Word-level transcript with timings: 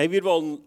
Hey, 0.00 0.08
wir 0.12 0.22
wollen 0.22 0.60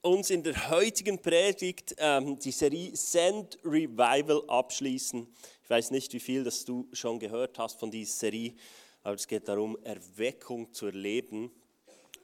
uns 0.00 0.30
in 0.30 0.42
der 0.42 0.70
heutigen 0.70 1.20
Predigt 1.20 1.94
ähm, 1.98 2.38
die 2.38 2.50
Serie 2.50 2.96
Send 2.96 3.58
Revival 3.62 4.42
abschließen. 4.48 5.28
Ich 5.62 5.68
weiß 5.68 5.90
nicht, 5.90 6.10
wie 6.14 6.18
viel 6.18 6.42
das 6.42 6.64
du 6.64 6.88
schon 6.94 7.18
gehört 7.18 7.58
hast 7.58 7.78
von 7.78 7.90
dieser 7.90 8.10
Serie, 8.14 8.54
aber 9.02 9.16
es 9.16 9.28
geht 9.28 9.46
darum, 9.46 9.76
Erweckung 9.84 10.72
zu 10.72 10.86
erleben. 10.86 11.50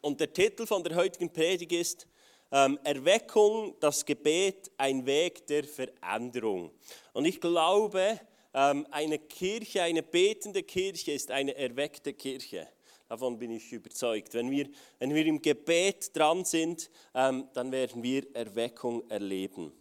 Und 0.01 0.19
der 0.19 0.33
Titel 0.33 0.65
von 0.65 0.83
der 0.83 0.97
heutigen 0.97 1.31
Predigt 1.31 1.73
ist 1.73 2.07
ähm, 2.53 2.79
Erweckung, 2.85 3.75
das 3.79 4.03
Gebet, 4.07 4.71
ein 4.79 5.05
Weg 5.05 5.47
der 5.47 5.65
Veränderung. 5.65 6.71
Und 7.13 7.27
ich 7.27 7.39
glaube, 7.39 8.19
ähm, 8.55 8.87
eine 8.93 9.19
Kirche, 9.19 9.83
eine 9.83 10.03
betende 10.03 10.63
Kirche 10.63 11.13
ist 11.13 11.31
eine 11.31 11.55
erweckte 11.55 12.15
Kirche. 12.15 12.67
Davon 13.09 13.39
bin 13.39 13.51
ich 13.51 13.73
überzeugt. 13.73 14.35
Wenn 14.35 14.51
wir, 14.51 14.69
wenn 14.99 15.15
wir 15.15 15.25
im 15.25 15.41
Gebet 15.41 16.15
dran 16.15 16.45
sind, 16.45 16.91
ähm, 17.15 17.49
dann 17.55 17.73
werden 17.73 18.03
wir 18.03 18.27
Erweckung 18.37 19.09
erleben. 19.11 19.73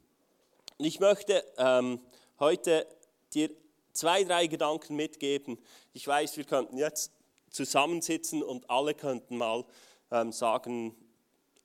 Und 0.77 0.85
ich 0.85 1.01
möchte 1.01 1.43
ähm, 1.57 1.99
heute 2.39 2.87
dir 3.33 3.49
zwei, 3.91 4.23
drei 4.23 4.47
Gedanken 4.47 4.95
mitgeben. 4.95 5.57
Ich 5.91 6.07
weiß, 6.07 6.37
wir 6.37 6.45
könnten 6.45 6.77
jetzt 6.77 7.11
zusammensitzen 7.49 8.43
und 8.43 8.69
alle 8.69 8.93
könnten 8.93 9.35
mal 9.35 9.65
ähm, 10.11 10.31
sagen, 10.31 10.95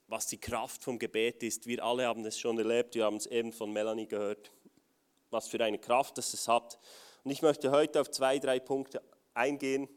was 0.09 0.27
die 0.27 0.39
Kraft 0.39 0.83
vom 0.83 0.99
Gebet 0.99 1.45
ist. 1.45 1.67
Wir 1.67 1.85
alle 1.85 2.07
haben 2.07 2.25
es 2.25 2.39
schon 2.39 2.59
erlebt, 2.59 2.97
wir 2.97 3.05
haben 3.05 3.17
es 3.17 3.27
eben 3.27 3.53
von 3.53 3.73
Melanie 3.73 4.07
gehört, 4.07 4.51
was 5.31 5.47
für 5.47 5.63
eine 5.63 5.79
Kraft 5.79 6.19
es 6.19 6.49
hat. 6.49 6.79
Und 7.23 7.31
ich 7.31 7.41
möchte 7.41 7.71
heute 7.71 8.01
auf 8.01 8.11
zwei, 8.11 8.41
drei 8.41 8.59
Punkte 8.59 9.01
eingehen 9.33 9.89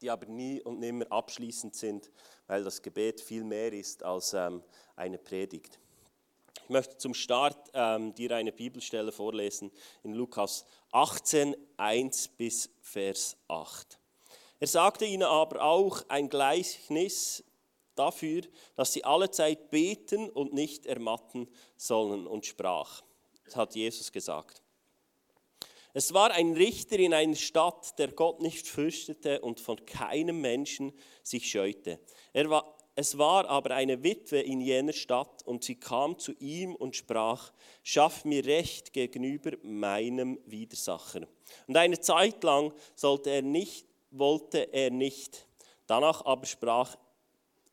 die 0.00 0.10
aber 0.10 0.26
nie 0.26 0.60
und 0.62 0.78
nimmer 0.78 1.10
abschließend 1.10 1.74
sind, 1.74 2.10
weil 2.46 2.64
das 2.64 2.82
Gebet 2.82 3.20
viel 3.20 3.44
mehr 3.44 3.72
ist 3.72 4.02
als 4.02 4.34
ähm, 4.34 4.62
eine 4.96 5.18
Predigt. 5.18 5.78
Ich 6.64 6.70
möchte 6.70 6.98
zum 6.98 7.14
Start 7.14 7.70
ähm, 7.72 8.14
dir 8.14 8.32
eine 8.32 8.52
Bibelstelle 8.52 9.12
vorlesen 9.12 9.70
in 10.02 10.12
Lukas 10.12 10.64
18, 10.92 11.56
1 11.76 12.28
bis 12.28 12.70
Vers 12.80 13.36
8. 13.48 13.98
Er 14.60 14.66
sagte 14.66 15.04
ihnen 15.04 15.22
aber 15.22 15.62
auch 15.62 16.02
ein 16.08 16.28
Gleichnis 16.28 17.44
dafür, 17.94 18.42
dass 18.76 18.92
sie 18.92 19.04
alle 19.04 19.30
Zeit 19.30 19.70
beten 19.70 20.28
und 20.28 20.52
nicht 20.52 20.86
ermatten 20.86 21.48
sollen 21.76 22.26
und 22.26 22.44
sprach. 22.46 23.02
Das 23.44 23.56
hat 23.56 23.74
Jesus 23.74 24.12
gesagt. 24.12 24.62
Es 25.98 26.14
war 26.14 26.30
ein 26.30 26.52
Richter 26.52 26.96
in 27.00 27.12
einer 27.12 27.34
Stadt, 27.34 27.98
der 27.98 28.12
Gott 28.12 28.40
nicht 28.40 28.68
fürchtete 28.68 29.40
und 29.40 29.58
von 29.58 29.84
keinem 29.84 30.40
Menschen 30.40 30.92
sich 31.24 31.50
scheute. 31.50 31.98
Er 32.32 32.48
war, 32.48 32.76
es 32.94 33.18
war 33.18 33.48
aber 33.48 33.72
eine 33.72 34.04
Witwe 34.04 34.38
in 34.38 34.60
jener 34.60 34.92
Stadt 34.92 35.42
und 35.44 35.64
sie 35.64 35.74
kam 35.74 36.16
zu 36.16 36.34
ihm 36.38 36.76
und 36.76 36.94
sprach, 36.94 37.52
schaff 37.82 38.24
mir 38.24 38.46
Recht 38.46 38.92
gegenüber 38.92 39.56
meinem 39.62 40.38
Widersacher. 40.46 41.26
Und 41.66 41.76
eine 41.76 41.98
Zeit 41.98 42.44
lang 42.44 42.72
sollte 42.94 43.30
er 43.30 43.42
nicht, 43.42 43.84
wollte 44.12 44.72
er 44.72 44.92
nicht. 44.92 45.48
Danach 45.88 46.24
aber 46.24 46.46
sprach 46.46 46.96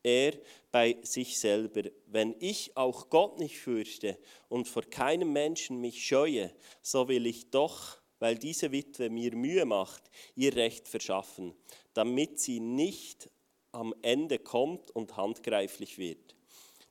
er 0.02 0.32
bei 0.72 0.96
sich 1.02 1.38
selber, 1.38 1.90
wenn 2.06 2.34
ich 2.40 2.76
auch 2.76 3.08
Gott 3.08 3.38
nicht 3.38 3.56
fürchte 3.56 4.18
und 4.48 4.66
vor 4.66 4.82
keinem 4.82 5.32
Menschen 5.32 5.80
mich 5.80 6.04
scheue, 6.04 6.52
so 6.82 7.06
will 7.06 7.26
ich 7.26 7.50
doch 7.50 8.00
weil 8.18 8.36
diese 8.36 8.72
Witwe 8.72 9.10
mir 9.10 9.34
Mühe 9.36 9.64
macht, 9.64 10.10
ihr 10.34 10.54
Recht 10.54 10.88
verschaffen, 10.88 11.54
damit 11.94 12.40
sie 12.40 12.60
nicht 12.60 13.30
am 13.72 13.94
Ende 14.02 14.38
kommt 14.38 14.90
und 14.90 15.16
handgreiflich 15.16 15.98
wird. 15.98 16.34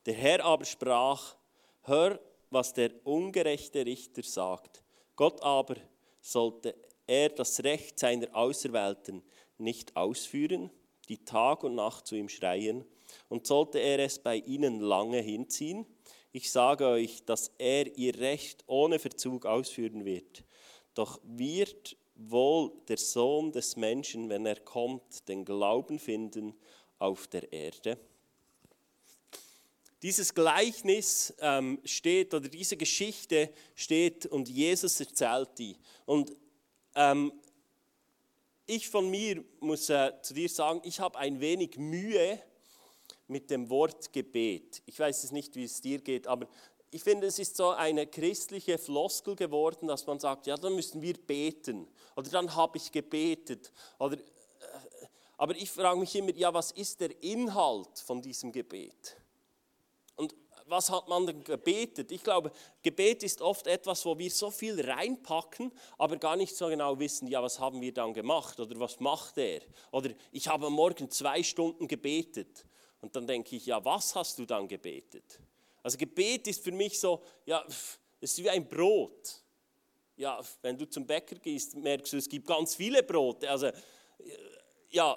Der 0.06 0.14
Herr 0.14 0.46
aber 0.46 0.66
sprach, 0.66 1.36
hör, 1.84 2.20
was 2.52 2.74
der 2.74 2.92
ungerechte 3.06 3.86
Richter 3.86 4.24
sagt. 4.24 4.84
Gott 5.16 5.42
aber 5.42 5.76
sollte 6.22 6.76
er 7.08 7.30
das 7.30 7.64
Recht 7.64 8.00
seiner 8.00 8.36
Auserwählten 8.36 9.24
nicht 9.58 9.96
ausführen, 9.96 10.70
die 11.10 11.24
Tag 11.24 11.64
und 11.64 11.76
Nacht 11.76 12.08
zu 12.08 12.16
ihm 12.16 12.30
schreien, 12.30 12.86
und 13.30 13.48
sollte 13.48 13.80
er 13.80 14.00
es 14.00 14.20
bei 14.20 14.38
ihnen 14.38 14.80
lange 14.80 15.20
hinziehen? 15.22 15.86
Ich 16.32 16.52
sage 16.52 16.88
euch, 16.88 17.24
dass 17.24 17.52
er 17.58 17.96
ihr 17.98 18.18
Recht 18.20 18.64
ohne 18.68 19.00
Verzug 19.00 19.46
ausführen 19.46 20.04
wird. 20.04 20.44
Doch 20.96 21.20
wird 21.24 21.96
wohl 22.16 22.72
der 22.88 22.98
Sohn 22.98 23.52
des 23.52 23.76
Menschen, 23.76 24.30
wenn 24.30 24.46
er 24.46 24.60
kommt, 24.60 25.28
den 25.28 25.46
Glauben 25.46 26.00
finden 26.00 26.56
auf 26.98 27.28
der 27.28 27.52
Erde? 27.52 28.00
Dieses 30.02 30.34
Gleichnis 30.34 31.34
ähm, 31.40 31.80
steht 31.84 32.34
oder 32.34 32.48
diese 32.48 32.78
Geschichte 32.78 33.52
steht 33.76 34.26
und 34.26 34.50
Jesus 34.50 35.00
erzählt 35.00 35.50
die. 35.58 35.78
Und 36.06 36.32
ähm, 36.96 37.34
ich 38.68 38.90
von 38.90 39.10
mir 39.10 39.44
muss 39.60 39.90
äh, 39.90 40.12
zu 40.22 40.34
dir 40.34 40.50
sagen, 40.50 40.82
ich 40.84 41.00
habe 41.00 41.18
ein 41.18 41.40
wenig 41.40 41.78
Mühe 41.78 42.40
mit 43.28 43.50
dem 43.50 43.70
Wort 43.70 44.14
Gebet. 44.14 44.82
Ich 44.86 45.00
weiß 45.00 45.24
es 45.24 45.32
nicht, 45.32 45.56
wie 45.56 45.64
es 45.64 45.82
dir 45.82 46.00
geht, 46.00 46.28
aber 46.28 46.48
ich 46.96 47.04
finde, 47.04 47.28
es 47.28 47.40
ist 47.40 47.58
so 47.58 47.72
eine 47.72 48.08
christliche 48.08 48.78
Floskel 48.78 49.36
geworden, 49.36 49.90
dass 49.90 50.08
man 50.08 50.18
sagt, 50.18 50.48
ja, 50.48 50.56
dann 50.56 50.76
müssen 50.76 51.02
wir 51.02 51.16
beten 51.16 51.90
oder 52.16 52.30
dann 52.30 52.56
habe 52.56 52.78
ich 52.78 52.90
gebetet. 52.90 53.74
Oder, 54.00 54.16
äh, 54.16 54.22
aber 55.36 55.58
ich 55.58 55.70
frage 55.70 56.00
mich 56.00 56.16
immer, 56.16 56.34
ja, 56.34 56.54
was 56.54 56.72
ist 56.72 57.02
der 57.02 57.22
Inhalt 57.22 58.00
von 58.00 58.22
diesem 58.22 58.54
Gebet? 58.54 59.18
Und 60.16 60.34
was 60.68 60.90
hat 60.90 61.10
man 61.10 61.28
denn 61.28 61.44
gebetet? 61.44 62.14
Ich 62.14 62.24
glaube, 62.24 62.50
Gebet 62.82 63.24
ist 63.24 63.42
oft 63.42 63.68
etwas, 63.68 64.06
wo 64.06 64.18
wir 64.18 64.32
so 64.32 64.50
viel 64.50 64.80
reinpacken, 64.80 65.74
aber 65.98 66.16
gar 66.16 66.38
nicht 66.38 66.56
so 66.56 66.68
genau 66.68 66.98
wissen, 66.98 67.28
ja, 67.28 67.44
was 67.44 67.60
haben 67.60 67.82
wir 67.82 67.94
dann 67.94 68.14
gemacht 68.14 68.58
oder 68.58 68.80
was 68.80 69.02
macht 69.02 69.38
er? 69.38 69.60
Oder 69.92 70.12
ich 70.32 70.48
habe 70.48 70.70
Morgen 70.70 71.12
zwei 71.12 71.44
Stunden 71.44 71.90
gebetet. 71.90 72.66
Und 73.02 73.18
dann 73.18 73.28
denke 73.28 73.58
ich, 73.58 73.66
ja, 73.66 73.84
was 73.84 74.16
hast 74.16 74.40
du 74.40 74.46
dann 74.46 74.70
gebetet? 74.70 75.42
Also 75.86 76.00
Gebet 76.00 76.48
ist 76.48 76.64
für 76.64 76.72
mich 76.72 77.00
so, 77.00 77.22
ja, 77.46 77.64
es 77.68 78.00
ist 78.20 78.44
wie 78.44 78.50
ein 78.50 78.68
Brot. 78.68 79.44
Ja, 80.16 80.42
wenn 80.64 80.76
du 80.76 80.90
zum 80.90 81.06
Bäcker 81.06 81.36
gehst, 81.36 81.76
merkst 81.76 82.12
du, 82.12 82.18
es 82.18 82.28
gibt 82.28 82.48
ganz 82.48 82.74
viele 82.74 83.04
Brote. 83.04 83.48
Also 83.48 83.70
ja, 84.90 85.16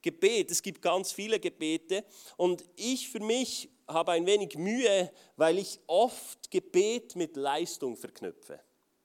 Gebet, 0.00 0.50
es 0.50 0.62
gibt 0.62 0.80
ganz 0.80 1.12
viele 1.12 1.38
Gebete. 1.38 2.02
Und 2.38 2.64
ich 2.76 3.10
für 3.10 3.20
mich 3.20 3.68
habe 3.86 4.12
ein 4.12 4.24
wenig 4.24 4.56
Mühe, 4.56 5.12
weil 5.36 5.58
ich 5.58 5.78
oft 5.86 6.50
Gebet 6.50 7.14
mit 7.14 7.36
Leistung 7.36 7.94
verknüpfe. 7.98 8.58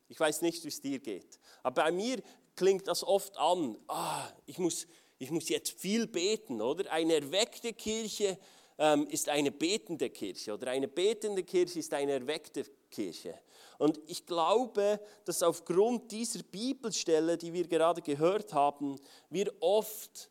Ich 0.08 0.18
weiß 0.18 0.42
nicht, 0.44 0.64
wie 0.64 0.70
es 0.70 0.80
dir 0.80 1.00
geht. 1.00 1.42
Aber 1.62 1.84
bei 1.84 1.92
mir 1.92 2.22
klingt 2.56 2.88
das 2.88 3.04
oft 3.04 3.36
an, 3.36 3.78
ah, 3.90 4.32
ich, 4.46 4.58
muss, 4.58 4.88
ich 5.18 5.30
muss 5.30 5.50
jetzt 5.50 5.72
viel 5.72 6.08
beten, 6.08 6.62
oder? 6.62 6.90
Eine 6.90 7.16
erweckte 7.16 7.74
Kirche 7.74 8.40
ähm, 8.80 9.08
ist 9.10 9.28
eine 9.28 9.52
betende 9.52 10.10
Kirche 10.10 10.54
oder 10.54 10.72
eine 10.72 10.88
betende 10.88 11.44
Kirche 11.44 11.80
ist 11.80 11.94
eine 11.94 12.14
erweckte 12.14 12.66
Kirche. 12.90 13.38
Und 13.78 14.00
ich 14.08 14.26
glaube, 14.26 15.00
dass 15.26 15.44
aufgrund 15.44 16.12
dieser 16.12 16.42
Bibelstelle, 16.44 17.38
die 17.38 17.54
wir 17.54 17.68
gerade 17.68 18.02
gehört 18.02 18.54
haben, 18.54 19.00
wir 19.30 19.54
oft 19.60 20.30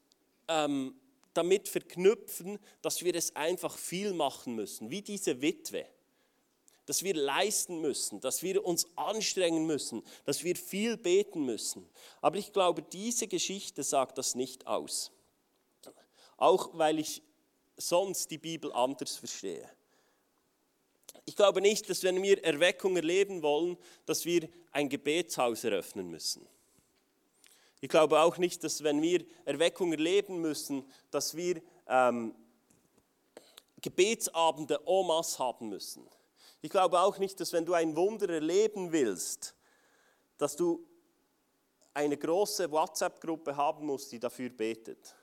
ähm, 0.48 0.94
damit 1.34 1.69
verknüpfen, 1.69 2.58
dass 2.82 3.04
wir 3.04 3.14
es 3.14 3.37
einfach 3.37 3.76
viel 3.76 4.12
machen 4.12 4.54
müssen, 4.54 4.91
wie 4.91 5.03
diese 5.03 5.41
Witwe. 5.41 5.87
Dass 6.87 7.03
wir 7.03 7.14
leisten 7.14 7.82
müssen, 7.82 8.20
dass 8.20 8.42
wir 8.42 8.64
uns 8.64 8.87
anstrengen 8.97 9.66
müssen, 9.66 10.03
dass 10.25 10.42
wir 10.42 10.56
viel 10.56 10.97
beten 10.97 11.44
müssen. 11.44 11.87
Aber 12.22 12.38
ich 12.38 12.53
glaube, 12.54 12.81
diese 12.81 13.28
Geschichte 13.28 13.82
sagt 13.82 14.16
das 14.16 14.34
nicht 14.34 14.66
aus. 14.66 15.12
Auch 16.38 16.70
weil 16.72 16.98
ich 16.98 17.22
sonst 17.78 18.30
die 18.30 18.38
Bibel 18.38 18.72
anders 18.72 19.16
verstehe. 19.16 19.69
Ich 21.25 21.36
glaube 21.36 21.60
nicht, 21.60 21.88
dass 21.88 22.02
wenn 22.02 22.22
wir 22.22 22.42
Erweckung 22.42 22.96
erleben 22.96 23.42
wollen, 23.42 23.76
dass 24.06 24.25
wir 24.25 24.48
ein 24.72 24.88
Gebetshaus 24.88 25.64
eröffnen 25.64 26.08
müssen. 26.08 26.46
Ich 27.80 27.88
glaube 27.88 28.20
auch 28.20 28.38
nicht, 28.38 28.64
dass 28.64 28.82
wenn 28.82 29.02
wir 29.02 29.25
Erweckung 29.44 29.92
erleben 29.92 30.40
müssen, 30.40 30.84
dass 31.10 31.36
wir 31.36 31.62
ähm, 31.86 32.34
Gebetsabende 33.81 34.81
en 34.84 35.06
masse 35.06 35.38
haben 35.38 35.69
müssen. 35.69 36.08
Ich 36.60 36.70
glaube 36.70 37.00
auch 37.00 37.19
nicht, 37.19 37.38
dass 37.38 37.52
wenn 37.52 37.64
du 37.64 37.74
ein 37.74 37.94
Wunder 37.94 38.28
erleben 38.28 38.90
willst, 38.90 39.54
dass 40.38 40.56
du 40.56 40.84
eine 41.94 42.16
große 42.16 42.70
WhatsApp-Gruppe 42.70 43.56
haben 43.56 43.86
musst, 43.86 44.10
die 44.12 44.19
dafür 44.19 44.50
betet. 44.50 45.14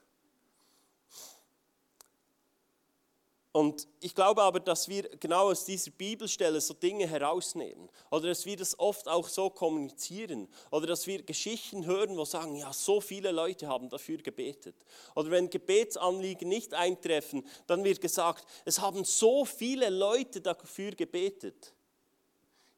Und 3.56 3.88
ich 4.02 4.14
glaube 4.14 4.44
aber, 4.44 4.60
dass 4.60 4.90
wir 4.90 5.04
genau 5.18 5.50
aus 5.50 5.64
dieser 5.64 5.90
Bibelstelle 5.92 6.60
so 6.60 6.74
Dinge 6.74 7.08
herausnehmen. 7.08 7.88
Oder 8.12 8.28
dass 8.28 8.46
wir 8.46 8.58
das 8.58 8.78
oft 8.78 9.08
auch 9.08 9.30
so 9.30 9.50
kommunizieren. 9.50 10.50
Oder 10.72 10.88
dass 10.88 11.08
wir 11.08 11.24
Geschichten 11.24 11.86
hören, 11.86 12.18
wo 12.18 12.26
sagen, 12.26 12.58
ja, 12.58 12.74
so 12.74 13.00
viele 13.00 13.32
Leute 13.32 13.70
haben 13.70 13.88
dafür 13.88 14.18
gebetet. 14.18 14.76
Oder 15.16 15.32
wenn 15.32 15.50
Gebetsanliegen 15.50 16.50
nicht 16.50 16.74
eintreffen, 16.74 17.48
dann 17.66 17.86
wird 17.86 18.02
gesagt, 18.02 18.46
es 18.66 18.82
haben 18.82 19.06
so 19.06 19.46
viele 19.46 19.90
Leute 19.90 20.42
dafür 20.42 20.92
gebetet. 20.92 21.74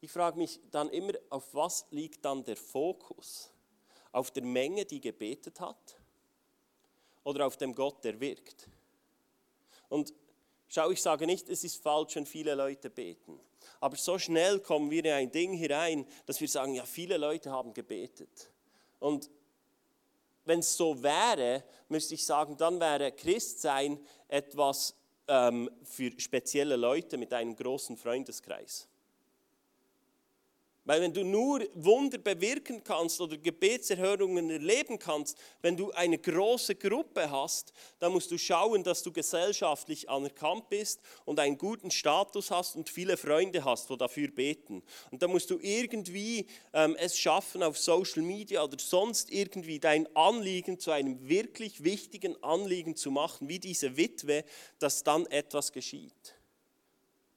Ich 0.00 0.12
frage 0.12 0.38
mich 0.38 0.60
dann 0.70 0.90
immer, 0.90 1.14
auf 1.28 1.52
was 1.54 1.86
liegt 1.90 2.24
dann 2.24 2.44
der 2.44 2.56
Fokus? 2.56 3.50
Auf 4.12 4.30
der 4.30 4.44
Menge, 4.44 4.84
die 4.84 5.00
gebetet 5.00 5.58
hat? 5.58 5.96
Oder 7.24 7.48
auf 7.48 7.56
dem 7.56 7.74
Gott, 7.74 8.04
der 8.04 8.20
wirkt? 8.20 8.68
Und 9.88 10.14
Schau, 10.68 10.90
ich 10.90 11.00
sage 11.00 11.26
nicht, 11.26 11.48
es 11.48 11.64
ist 11.64 11.82
falsch, 11.82 12.16
wenn 12.16 12.26
viele 12.26 12.54
Leute 12.54 12.90
beten. 12.90 13.40
Aber 13.80 13.96
so 13.96 14.18
schnell 14.18 14.60
kommen 14.60 14.90
wir 14.90 15.04
in 15.04 15.12
ein 15.12 15.30
Ding 15.30 15.52
hinein, 15.54 16.06
dass 16.26 16.40
wir 16.40 16.48
sagen, 16.48 16.74
ja, 16.74 16.84
viele 16.84 17.16
Leute 17.16 17.50
haben 17.50 17.72
gebetet. 17.72 18.50
Und 18.98 19.30
wenn 20.44 20.60
es 20.60 20.76
so 20.76 21.02
wäre, 21.02 21.64
müsste 21.88 22.14
ich 22.14 22.24
sagen, 22.24 22.56
dann 22.56 22.80
wäre 22.80 23.12
Christsein 23.12 23.98
etwas 24.28 24.94
ähm, 25.26 25.70
für 25.84 26.10
spezielle 26.18 26.76
Leute 26.76 27.16
mit 27.16 27.32
einem 27.32 27.54
großen 27.54 27.96
Freundeskreis. 27.96 28.88
Weil 30.88 31.02
wenn 31.02 31.12
du 31.12 31.22
nur 31.22 31.68
Wunder 31.74 32.16
bewirken 32.16 32.82
kannst 32.82 33.20
oder 33.20 33.36
Gebetserhörungen 33.36 34.48
erleben 34.48 34.98
kannst, 34.98 35.36
wenn 35.60 35.76
du 35.76 35.90
eine 35.90 36.16
große 36.16 36.76
Gruppe 36.76 37.30
hast, 37.30 37.74
dann 37.98 38.10
musst 38.12 38.30
du 38.30 38.38
schauen, 38.38 38.82
dass 38.82 39.02
du 39.02 39.12
gesellschaftlich 39.12 40.08
anerkannt 40.08 40.70
bist 40.70 41.02
und 41.26 41.40
einen 41.40 41.58
guten 41.58 41.90
Status 41.90 42.50
hast 42.50 42.74
und 42.74 42.88
viele 42.88 43.18
Freunde 43.18 43.66
hast, 43.66 43.90
die 43.90 43.98
dafür 43.98 44.28
beten. 44.28 44.82
Und 45.10 45.20
dann 45.20 45.30
musst 45.30 45.50
du 45.50 45.58
irgendwie 45.60 46.46
ähm, 46.72 46.96
es 46.98 47.18
schaffen, 47.18 47.62
auf 47.62 47.76
Social 47.76 48.22
Media 48.22 48.64
oder 48.64 48.78
sonst 48.78 49.30
irgendwie 49.30 49.80
dein 49.80 50.08
Anliegen 50.16 50.80
zu 50.80 50.90
einem 50.90 51.28
wirklich 51.28 51.84
wichtigen 51.84 52.42
Anliegen 52.42 52.96
zu 52.96 53.10
machen, 53.10 53.46
wie 53.46 53.58
diese 53.58 53.98
Witwe, 53.98 54.42
dass 54.78 55.04
dann 55.04 55.26
etwas 55.26 55.70
geschieht. 55.70 56.34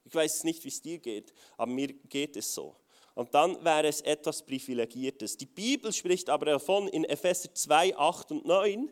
Ich 0.06 0.14
weiß 0.14 0.44
nicht, 0.44 0.64
wie 0.64 0.68
es 0.68 0.80
dir 0.80 0.98
geht, 0.98 1.34
aber 1.58 1.70
mir 1.70 1.88
geht 2.08 2.38
es 2.38 2.54
so. 2.54 2.76
Und 3.14 3.34
dann 3.34 3.62
wäre 3.64 3.88
es 3.88 4.00
etwas 4.00 4.42
Privilegiertes. 4.42 5.36
Die 5.36 5.46
Bibel 5.46 5.92
spricht 5.92 6.30
aber 6.30 6.46
davon 6.46 6.88
in 6.88 7.04
Epheser 7.04 7.54
2, 7.54 7.96
8 7.96 8.32
und 8.32 8.46
9, 8.46 8.90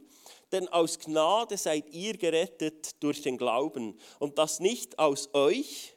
denn 0.53 0.69
aus 0.69 0.99
Gnade 0.99 1.57
seid 1.57 1.89
ihr 1.91 2.17
gerettet 2.17 3.03
durch 3.03 3.23
den 3.23 3.39
Glauben 3.39 3.99
und 4.19 4.39
das 4.39 4.61
nicht 4.61 4.99
aus 4.99 5.31
euch. 5.33 5.95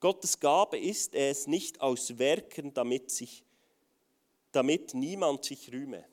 Gottes 0.00 0.38
Gabe 0.38 0.78
ist 0.78 1.14
es 1.14 1.46
nicht 1.46 1.80
aus 1.80 2.18
Werken, 2.18 2.74
damit, 2.74 3.10
sich, 3.10 3.44
damit 4.52 4.94
niemand 4.94 5.44
sich 5.44 5.72
rühme. 5.72 6.04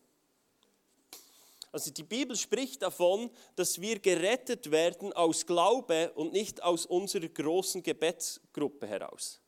Also 1.71 1.91
die 1.91 2.03
Bibel 2.03 2.37
spricht 2.37 2.81
davon, 2.81 3.29
dass 3.57 3.81
wir 3.81 3.99
gerettet 3.99 4.71
werden 4.71 5.11
aus 5.11 5.45
Glaube 5.45 6.13
und 6.15 6.31
nicht 6.31 6.63
aus 6.63 6.85
unserer 6.85 7.27
großen 7.27 7.83
Gebetsgruppe 7.83 8.87
heraus. 8.87 9.41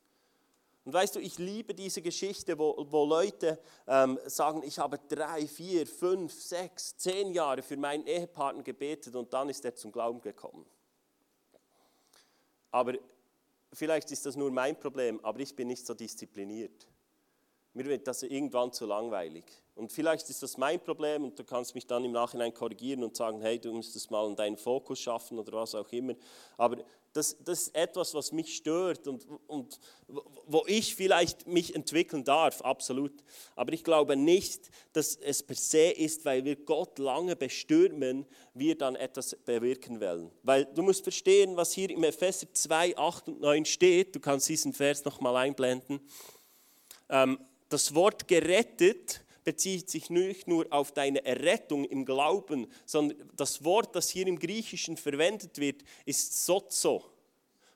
Und 0.87 0.93
weißt 0.93 1.17
du, 1.17 1.19
ich 1.19 1.37
liebe 1.37 1.73
diese 1.73 2.01
Geschichte, 2.01 2.57
wo, 2.57 2.73
wo 2.89 3.03
Leute 3.03 3.59
ähm, 3.87 4.17
sagen, 4.25 4.63
ich 4.63 4.79
habe 4.79 4.97
drei, 5.09 5.45
vier, 5.45 5.85
fünf, 5.85 6.31
sechs, 6.31 6.95
zehn 6.95 7.33
Jahre 7.33 7.61
für 7.61 7.75
meinen 7.75 8.07
Ehepartner 8.07 8.63
gebetet 8.63 9.13
und 9.17 9.33
dann 9.33 9.49
ist 9.49 9.65
er 9.65 9.75
zum 9.75 9.91
Glauben 9.91 10.21
gekommen. 10.21 10.65
Aber 12.71 12.93
vielleicht 13.73 14.11
ist 14.11 14.25
das 14.25 14.37
nur 14.37 14.49
mein 14.49 14.79
Problem, 14.79 15.19
aber 15.25 15.41
ich 15.41 15.53
bin 15.53 15.67
nicht 15.67 15.85
so 15.85 15.93
diszipliniert. 15.93 16.87
Mir 17.77 17.85
wird 17.85 18.07
das 18.07 18.23
irgendwann 18.23 18.73
zu 18.73 18.87
langweilig. 18.87 19.45
Und 19.75 19.91
vielleicht 19.91 20.27
ist 20.31 20.41
das 20.41 20.57
mein 20.57 20.79
Problem 20.79 21.23
und 21.23 21.37
du 21.37 21.43
kannst 21.43 21.75
mich 21.75 21.85
dann 21.85 22.03
im 22.03 22.11
Nachhinein 22.11 22.51
korrigieren 22.51 23.03
und 23.03 23.15
sagen, 23.15 23.39
hey, 23.41 23.59
du 23.59 23.71
müsstest 23.71 24.09
mal 24.09 24.33
deinen 24.35 24.57
Fokus 24.57 24.99
schaffen 24.99 25.37
oder 25.37 25.53
was 25.53 25.75
auch 25.75 25.91
immer. 25.91 26.15
Aber 26.57 26.77
das, 27.13 27.37
das 27.43 27.61
ist 27.61 27.75
etwas, 27.75 28.15
was 28.15 28.31
mich 28.31 28.55
stört 28.55 29.07
und, 29.07 29.27
und 29.45 29.79
wo 30.47 30.63
ich 30.65 30.95
vielleicht 30.95 31.45
mich 31.45 31.75
entwickeln 31.75 32.23
darf, 32.23 32.61
absolut. 32.61 33.13
Aber 33.55 33.71
ich 33.71 33.83
glaube 33.83 34.15
nicht, 34.15 34.71
dass 34.93 35.15
es 35.15 35.43
per 35.43 35.55
se 35.55 35.91
ist, 35.91 36.25
weil 36.25 36.43
wir 36.43 36.55
Gott 36.55 36.97
lange 36.97 37.35
bestürmen, 37.35 38.25
wir 38.55 38.75
dann 38.75 38.95
etwas 38.95 39.35
bewirken 39.45 40.01
wollen. 40.01 40.31
Weil 40.41 40.65
du 40.65 40.81
musst 40.81 41.03
verstehen, 41.03 41.55
was 41.55 41.71
hier 41.73 41.91
im 41.91 42.03
Epheser 42.03 42.47
2, 42.51 42.97
8 42.97 43.29
und 43.29 43.41
9 43.41 43.65
steht. 43.65 44.15
Du 44.15 44.19
kannst 44.19 44.49
diesen 44.49 44.73
Vers 44.73 45.05
nochmal 45.05 45.35
einblenden. 45.35 45.99
Ähm, 47.09 47.37
das 47.69 47.93
Wort 47.95 48.27
gerettet 48.27 49.23
bezieht 49.43 49.89
sich 49.89 50.09
nicht 50.09 50.47
nur 50.47 50.67
auf 50.71 50.91
deine 50.91 51.23
Errettung 51.25 51.85
im 51.85 52.03
Glauben, 52.03 52.67
sondern 52.85 53.29
das 53.35 53.63
Wort, 53.63 53.95
das 53.95 54.09
hier 54.09 54.27
im 54.27 54.39
Griechischen 54.39 54.97
verwendet 54.97 55.57
wird, 55.57 55.83
ist 56.05 56.45
sozo. 56.45 57.05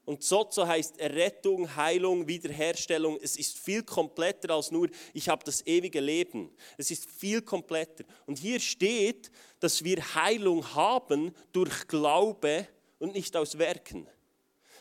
Und 0.04 0.24
sozo 0.24 0.68
heißt 0.68 1.00
Errettung, 1.00 1.74
Heilung, 1.76 2.28
Wiederherstellung. 2.28 3.18
Es 3.22 3.38
ist 3.38 3.58
viel 3.58 3.84
kompletter 3.84 4.54
als 4.54 4.72
nur, 4.72 4.90
ich 5.14 5.30
habe 5.30 5.46
das 5.46 5.66
ewige 5.66 6.02
Leben. 6.02 6.52
Es 6.78 6.92
ist 6.92 7.10
viel 7.10 7.42
kompletter. 7.42 8.04
Und 8.26 8.40
hier 8.40 8.60
steht, 8.60 9.32
dass 9.62 9.84
wir 9.84 10.04
Heilung 10.16 10.74
haben 10.74 11.34
durch 11.54 11.88
Glaube 11.88 12.68
und 13.00 13.14
nicht 13.14 13.38
aus 13.38 13.58
Werken. 13.58 14.08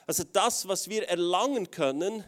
Also 0.09 0.25
das, 0.25 0.67
was 0.67 0.89
wir 0.89 1.09
erlangen 1.09 1.71
können, 1.71 2.25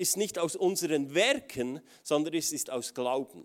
ist 0.00 0.16
nicht 0.16 0.38
aus 0.38 0.56
unseren 0.56 1.14
Werken, 1.14 1.80
sondern 2.02 2.32
es 2.34 2.52
ist 2.52 2.70
aus 2.70 2.94
Glauben. 2.94 3.44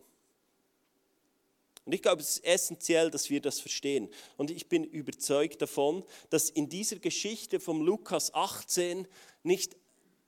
Und 1.84 1.94
ich 1.94 2.02
glaube, 2.02 2.22
es 2.22 2.38
ist 2.38 2.46
essentiell, 2.46 3.12
dass 3.12 3.30
wir 3.30 3.42
das 3.42 3.60
verstehen. 3.60 4.10
Und 4.38 4.50
ich 4.50 4.70
bin 4.70 4.86
überzeugt 4.86 5.62
davon, 5.62 6.04
dass 6.30 6.50
in 6.50 6.70
dieser 6.70 6.98
Geschichte 6.98 7.60
vom 7.60 7.82
Lukas 7.82 8.34
18 8.34 9.06
nicht 9.44 9.76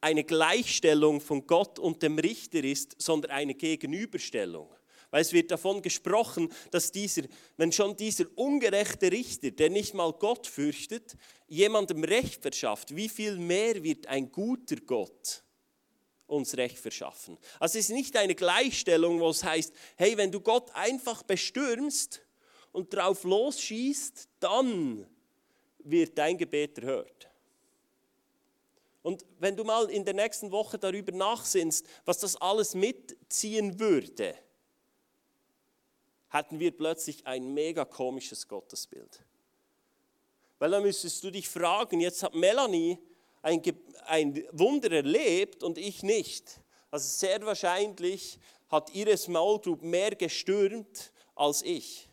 eine 0.01 0.25
Gleichstellung 0.25 1.21
von 1.21 1.47
Gott 1.47 1.79
und 1.79 2.03
dem 2.03 2.19
Richter 2.19 2.61
ist, 2.61 3.01
sondern 3.01 3.31
eine 3.31 3.55
Gegenüberstellung. 3.55 4.69
Weil 5.09 5.21
es 5.21 5.31
wird 5.31 5.49
davon 5.49 5.81
gesprochen, 5.81 6.51
dass 6.71 6.91
dieser, 6.91 7.23
wenn 7.55 7.71
schon 7.71 7.95
dieser 7.95 8.25
ungerechte 8.35 9.13
Richter, 9.13 9.51
der 9.51 9.69
nicht 9.69 9.93
mal 9.93 10.11
Gott 10.11 10.45
fürchtet, 10.45 11.15
jemandem 11.47 12.03
Recht 12.03 12.41
verschafft, 12.41 12.93
wie 12.95 13.07
viel 13.07 13.37
mehr 13.37 13.81
wird 13.81 14.07
ein 14.07 14.29
guter 14.29 14.75
Gott 14.75 15.45
uns 16.27 16.57
Recht 16.57 16.77
verschaffen. 16.77 17.37
Also 17.59 17.79
es 17.79 17.89
ist 17.89 17.95
nicht 17.95 18.15
eine 18.17 18.35
Gleichstellung, 18.35 19.19
wo 19.19 19.29
es 19.29 19.43
heißt, 19.43 19.73
hey, 19.95 20.17
wenn 20.17 20.31
du 20.31 20.41
Gott 20.41 20.69
einfach 20.75 21.23
bestürmst 21.23 22.21
und 22.71 22.93
drauf 22.93 23.23
losschießt, 23.23 24.27
dann 24.39 25.07
wird 25.79 26.17
dein 26.17 26.37
Gebet 26.37 26.77
erhört. 26.77 27.29
Und 29.01 29.25
wenn 29.39 29.55
du 29.55 29.63
mal 29.63 29.89
in 29.89 30.03
der 30.03 30.13
nächsten 30.13 30.51
Woche 30.51 30.77
darüber 30.77 31.13
nachsinnst, 31.13 31.85
was 32.03 32.19
das 32.19 32.35
alles 32.35 32.75
mitziehen 32.75 33.79
würde, 33.79 34.35
hätten 36.29 36.59
wir 36.59 36.75
plötzlich 36.75 37.25
ein 37.25 37.53
mega 37.53 37.85
komisches 37.85 38.49
Gottesbild. 38.49 39.23
Weil 40.59 40.71
dann 40.71 40.83
müsstest 40.83 41.23
du 41.23 41.31
dich 41.31 41.47
fragen, 41.47 42.01
jetzt 42.01 42.21
hat 42.21 42.35
Melanie 42.35 42.99
ein, 43.47 43.61
ein 44.07 44.43
Wunder 44.51 44.91
erlebt 44.91 45.63
und 45.63 45.77
ich 45.77 46.03
nicht. 46.03 46.59
Also 46.91 47.07
sehr 47.07 47.45
wahrscheinlich 47.45 48.39
hat 48.69 48.93
ihre 48.93 49.15
Small 49.15 49.61
mehr 49.81 50.11
gestürmt 50.15 51.13
als 51.33 51.61
ich. 51.61 52.09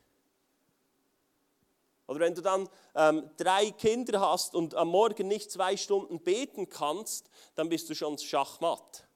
Oder 2.07 2.21
wenn 2.21 2.35
du 2.35 2.43
dann 2.43 2.69
ähm, 2.95 3.31
drei 3.37 3.71
Kinder 3.73 4.21
hast 4.21 4.55
und 4.55 4.75
am 4.75 4.89
Morgen 4.89 5.27
nicht 5.27 5.51
zwei 5.51 5.77
Stunden 5.77 6.21
beten 6.21 6.69
kannst, 6.69 7.31
dann 7.57 7.69
bist 7.69 7.89
du 7.91 7.95
schon 7.95 8.17
schachmatt. 8.19 9.09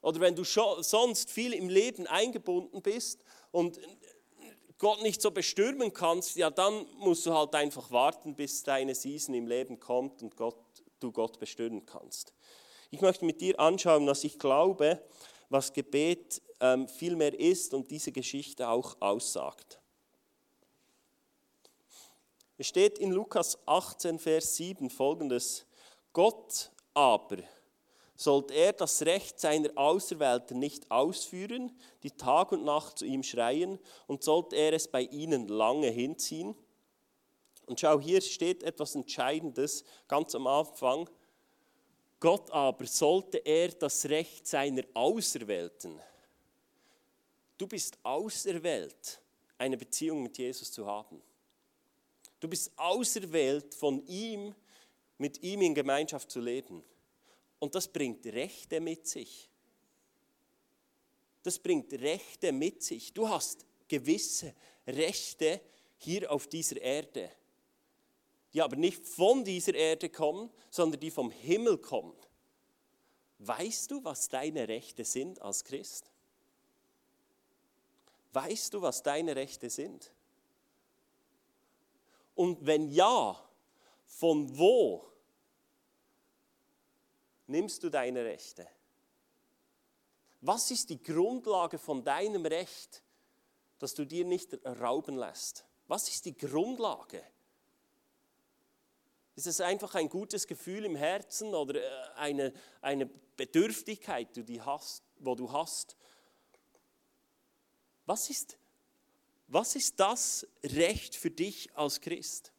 Oder 0.00 0.20
wenn 0.20 0.34
du 0.34 0.44
sonst 0.44 1.30
viel 1.30 1.52
im 1.52 1.68
Leben 1.68 2.06
eingebunden 2.06 2.82
bist 2.82 3.22
und 3.50 3.78
Gott 4.78 5.02
nicht 5.02 5.22
so 5.22 5.30
bestürmen 5.30 5.92
kannst, 5.92 6.36
ja, 6.36 6.50
dann 6.50 6.86
musst 6.98 7.24
du 7.26 7.32
halt 7.32 7.54
einfach 7.54 7.90
warten, 7.90 8.34
bis 8.34 8.62
deine 8.62 8.94
Season 8.94 9.34
im 9.34 9.46
Leben 9.46 9.80
kommt 9.80 10.22
und 10.22 10.36
Gott, 10.36 10.58
du 11.00 11.12
Gott 11.12 11.38
bestürmen 11.38 11.86
kannst. 11.86 12.34
Ich 12.90 13.00
möchte 13.00 13.24
mit 13.24 13.40
dir 13.40 13.58
anschauen, 13.58 14.06
was 14.06 14.24
ich 14.24 14.38
glaube, 14.38 15.02
was 15.48 15.72
Gebet 15.72 16.42
ähm, 16.60 16.88
viel 16.88 17.16
mehr 17.16 17.38
ist 17.38 17.74
und 17.74 17.90
diese 17.90 18.12
Geschichte 18.12 18.68
auch 18.68 18.96
aussagt. 19.00 19.80
Es 22.58 22.68
steht 22.68 22.98
in 22.98 23.12
Lukas 23.12 23.58
18, 23.66 24.18
Vers 24.18 24.56
7 24.56 24.88
folgendes: 24.88 25.66
Gott 26.12 26.70
aber 26.94 27.38
sollte 28.16 28.54
er 28.54 28.72
das 28.72 29.02
Recht 29.02 29.38
seiner 29.38 29.70
Auserwählten 29.76 30.58
nicht 30.58 30.90
ausführen, 30.90 31.72
die 32.02 32.10
Tag 32.10 32.52
und 32.52 32.64
Nacht 32.64 32.98
zu 32.98 33.04
ihm 33.04 33.22
schreien, 33.22 33.78
und 34.06 34.22
sollte 34.22 34.56
er 34.56 34.72
es 34.72 34.88
bei 34.88 35.02
ihnen 35.02 35.48
lange 35.48 35.88
hinziehen? 35.88 36.56
Und 37.66 37.80
schau, 37.80 38.00
hier 38.00 38.20
steht 38.20 38.62
etwas 38.62 38.94
Entscheidendes 38.94 39.84
ganz 40.08 40.34
am 40.34 40.46
Anfang. 40.46 41.10
Gott 42.20 42.50
aber 42.50 42.86
sollte 42.86 43.38
er 43.38 43.68
das 43.68 44.06
Recht 44.06 44.46
seiner 44.46 44.84
Auserwählten. 44.94 46.00
Du 47.58 47.66
bist 47.66 47.98
auserwählt, 48.02 49.20
eine 49.58 49.76
Beziehung 49.76 50.22
mit 50.22 50.38
Jesus 50.38 50.70
zu 50.70 50.86
haben. 50.86 51.20
Du 52.38 52.48
bist 52.48 52.70
auserwählt, 52.76 53.74
von 53.74 54.06
ihm, 54.06 54.54
mit 55.18 55.42
ihm 55.42 55.62
in 55.62 55.74
Gemeinschaft 55.74 56.30
zu 56.30 56.40
leben. 56.40 56.84
Und 57.58 57.74
das 57.74 57.88
bringt 57.88 58.26
Rechte 58.26 58.80
mit 58.80 59.06
sich. 59.06 59.48
Das 61.42 61.58
bringt 61.58 61.92
Rechte 61.92 62.52
mit 62.52 62.82
sich. 62.82 63.12
Du 63.12 63.28
hast 63.28 63.64
gewisse 63.88 64.54
Rechte 64.86 65.60
hier 65.98 66.30
auf 66.30 66.46
dieser 66.48 66.80
Erde, 66.80 67.30
die 68.52 68.60
aber 68.60 68.76
nicht 68.76 69.06
von 69.06 69.44
dieser 69.44 69.74
Erde 69.74 70.08
kommen, 70.10 70.50
sondern 70.70 71.00
die 71.00 71.10
vom 71.10 71.30
Himmel 71.30 71.78
kommen. 71.78 72.16
Weißt 73.38 73.90
du, 73.90 74.02
was 74.02 74.28
deine 74.28 74.66
Rechte 74.66 75.04
sind 75.04 75.40
als 75.40 75.62
Christ? 75.64 76.10
Weißt 78.32 78.74
du, 78.74 78.82
was 78.82 79.02
deine 79.02 79.36
Rechte 79.36 79.70
sind? 79.70 80.12
Und 82.34 82.64
wenn 82.66 82.90
ja, 82.90 83.42
von 84.04 84.56
wo 84.58 85.04
nimmst 87.46 87.82
du 87.82 87.90
deine 87.90 88.24
Rechte? 88.24 88.66
Was 90.40 90.70
ist 90.70 90.90
die 90.90 91.02
Grundlage 91.02 91.78
von 91.78 92.04
deinem 92.04 92.46
Recht, 92.46 93.02
dass 93.78 93.94
du 93.94 94.04
dir 94.04 94.24
nicht 94.24 94.54
rauben 94.64 95.16
lässt? 95.16 95.64
Was 95.88 96.08
ist 96.08 96.24
die 96.24 96.36
Grundlage? 96.36 97.22
Ist 99.34 99.46
es 99.46 99.60
einfach 99.60 99.94
ein 99.94 100.08
gutes 100.08 100.46
Gefühl 100.46 100.84
im 100.84 100.96
Herzen 100.96 101.54
oder 101.54 101.82
äh, 101.82 102.14
eine, 102.16 102.52
eine 102.80 103.06
Bedürftigkeit, 103.06 104.34
die 104.34 104.44
du 104.44 104.64
hast, 104.64 105.02
wo 105.18 105.34
du 105.34 105.52
hast? 105.52 105.96
Was 108.06 108.30
ist, 108.30 108.56
was 109.48 109.76
ist 109.76 110.00
das 110.00 110.46
Recht 110.62 111.14
für 111.14 111.30
dich 111.30 111.76
als 111.76 112.00
Christ? 112.00 112.52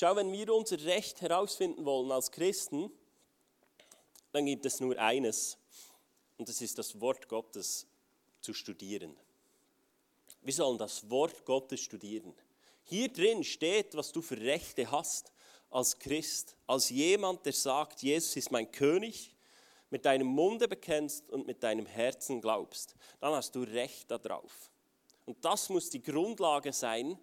Schau, 0.00 0.14
wenn 0.14 0.30
wir 0.30 0.54
unser 0.54 0.80
Recht 0.84 1.20
herausfinden 1.22 1.84
wollen 1.84 2.12
als 2.12 2.30
Christen, 2.30 2.88
dann 4.30 4.46
gibt 4.46 4.64
es 4.64 4.78
nur 4.78 4.96
eines, 4.96 5.58
und 6.36 6.48
das 6.48 6.60
ist 6.60 6.78
das 6.78 7.00
Wort 7.00 7.26
Gottes 7.26 7.84
zu 8.40 8.54
studieren. 8.54 9.16
Wir 10.42 10.52
sollen 10.52 10.78
das 10.78 11.10
Wort 11.10 11.44
Gottes 11.44 11.80
studieren. 11.80 12.32
Hier 12.84 13.12
drin 13.12 13.42
steht, 13.42 13.96
was 13.96 14.12
du 14.12 14.22
für 14.22 14.40
Rechte 14.40 14.88
hast 14.88 15.32
als 15.68 15.98
Christ, 15.98 16.56
als 16.68 16.90
jemand, 16.90 17.44
der 17.44 17.52
sagt, 17.52 18.00
Jesus 18.00 18.36
ist 18.36 18.52
mein 18.52 18.70
König, 18.70 19.34
mit 19.90 20.04
deinem 20.04 20.28
Munde 20.28 20.68
bekennst 20.68 21.28
und 21.28 21.44
mit 21.44 21.64
deinem 21.64 21.86
Herzen 21.86 22.40
glaubst, 22.40 22.94
dann 23.18 23.32
hast 23.32 23.52
du 23.56 23.64
Recht 23.64 24.08
darauf. 24.12 24.70
Und 25.24 25.44
das 25.44 25.68
muss 25.70 25.90
die 25.90 26.04
Grundlage 26.04 26.72
sein 26.72 27.18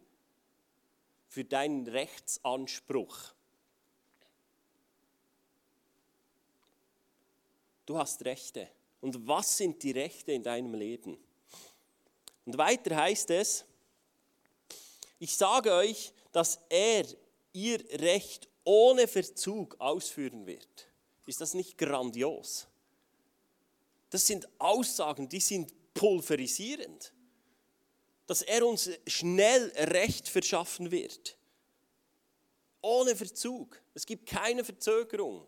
für 1.27 1.43
deinen 1.43 1.87
Rechtsanspruch. 1.87 3.33
Du 7.85 7.97
hast 7.97 8.23
Rechte. 8.25 8.67
Und 9.01 9.27
was 9.27 9.57
sind 9.57 9.83
die 9.83 9.91
Rechte 9.91 10.31
in 10.31 10.43
deinem 10.43 10.73
Leben? 10.73 11.17
Und 12.45 12.57
weiter 12.57 12.95
heißt 12.95 13.29
es, 13.31 13.65
ich 15.19 15.35
sage 15.35 15.71
euch, 15.71 16.11
dass 16.31 16.59
er 16.69 17.05
ihr 17.53 17.79
Recht 18.01 18.47
ohne 18.63 19.07
Verzug 19.07 19.79
ausführen 19.79 20.45
wird. 20.45 20.87
Ist 21.25 21.41
das 21.41 21.53
nicht 21.53 21.77
grandios? 21.77 22.67
Das 24.09 24.25
sind 24.25 24.47
Aussagen, 24.59 25.29
die 25.29 25.39
sind 25.39 25.71
pulverisierend 25.93 27.13
dass 28.27 28.41
er 28.41 28.65
uns 28.65 28.89
schnell 29.07 29.71
Recht 29.75 30.27
verschaffen 30.27 30.91
wird. 30.91 31.37
Ohne 32.81 33.15
Verzug. 33.15 33.81
Es 33.93 34.05
gibt 34.05 34.27
keine 34.27 34.63
Verzögerung. 34.63 35.47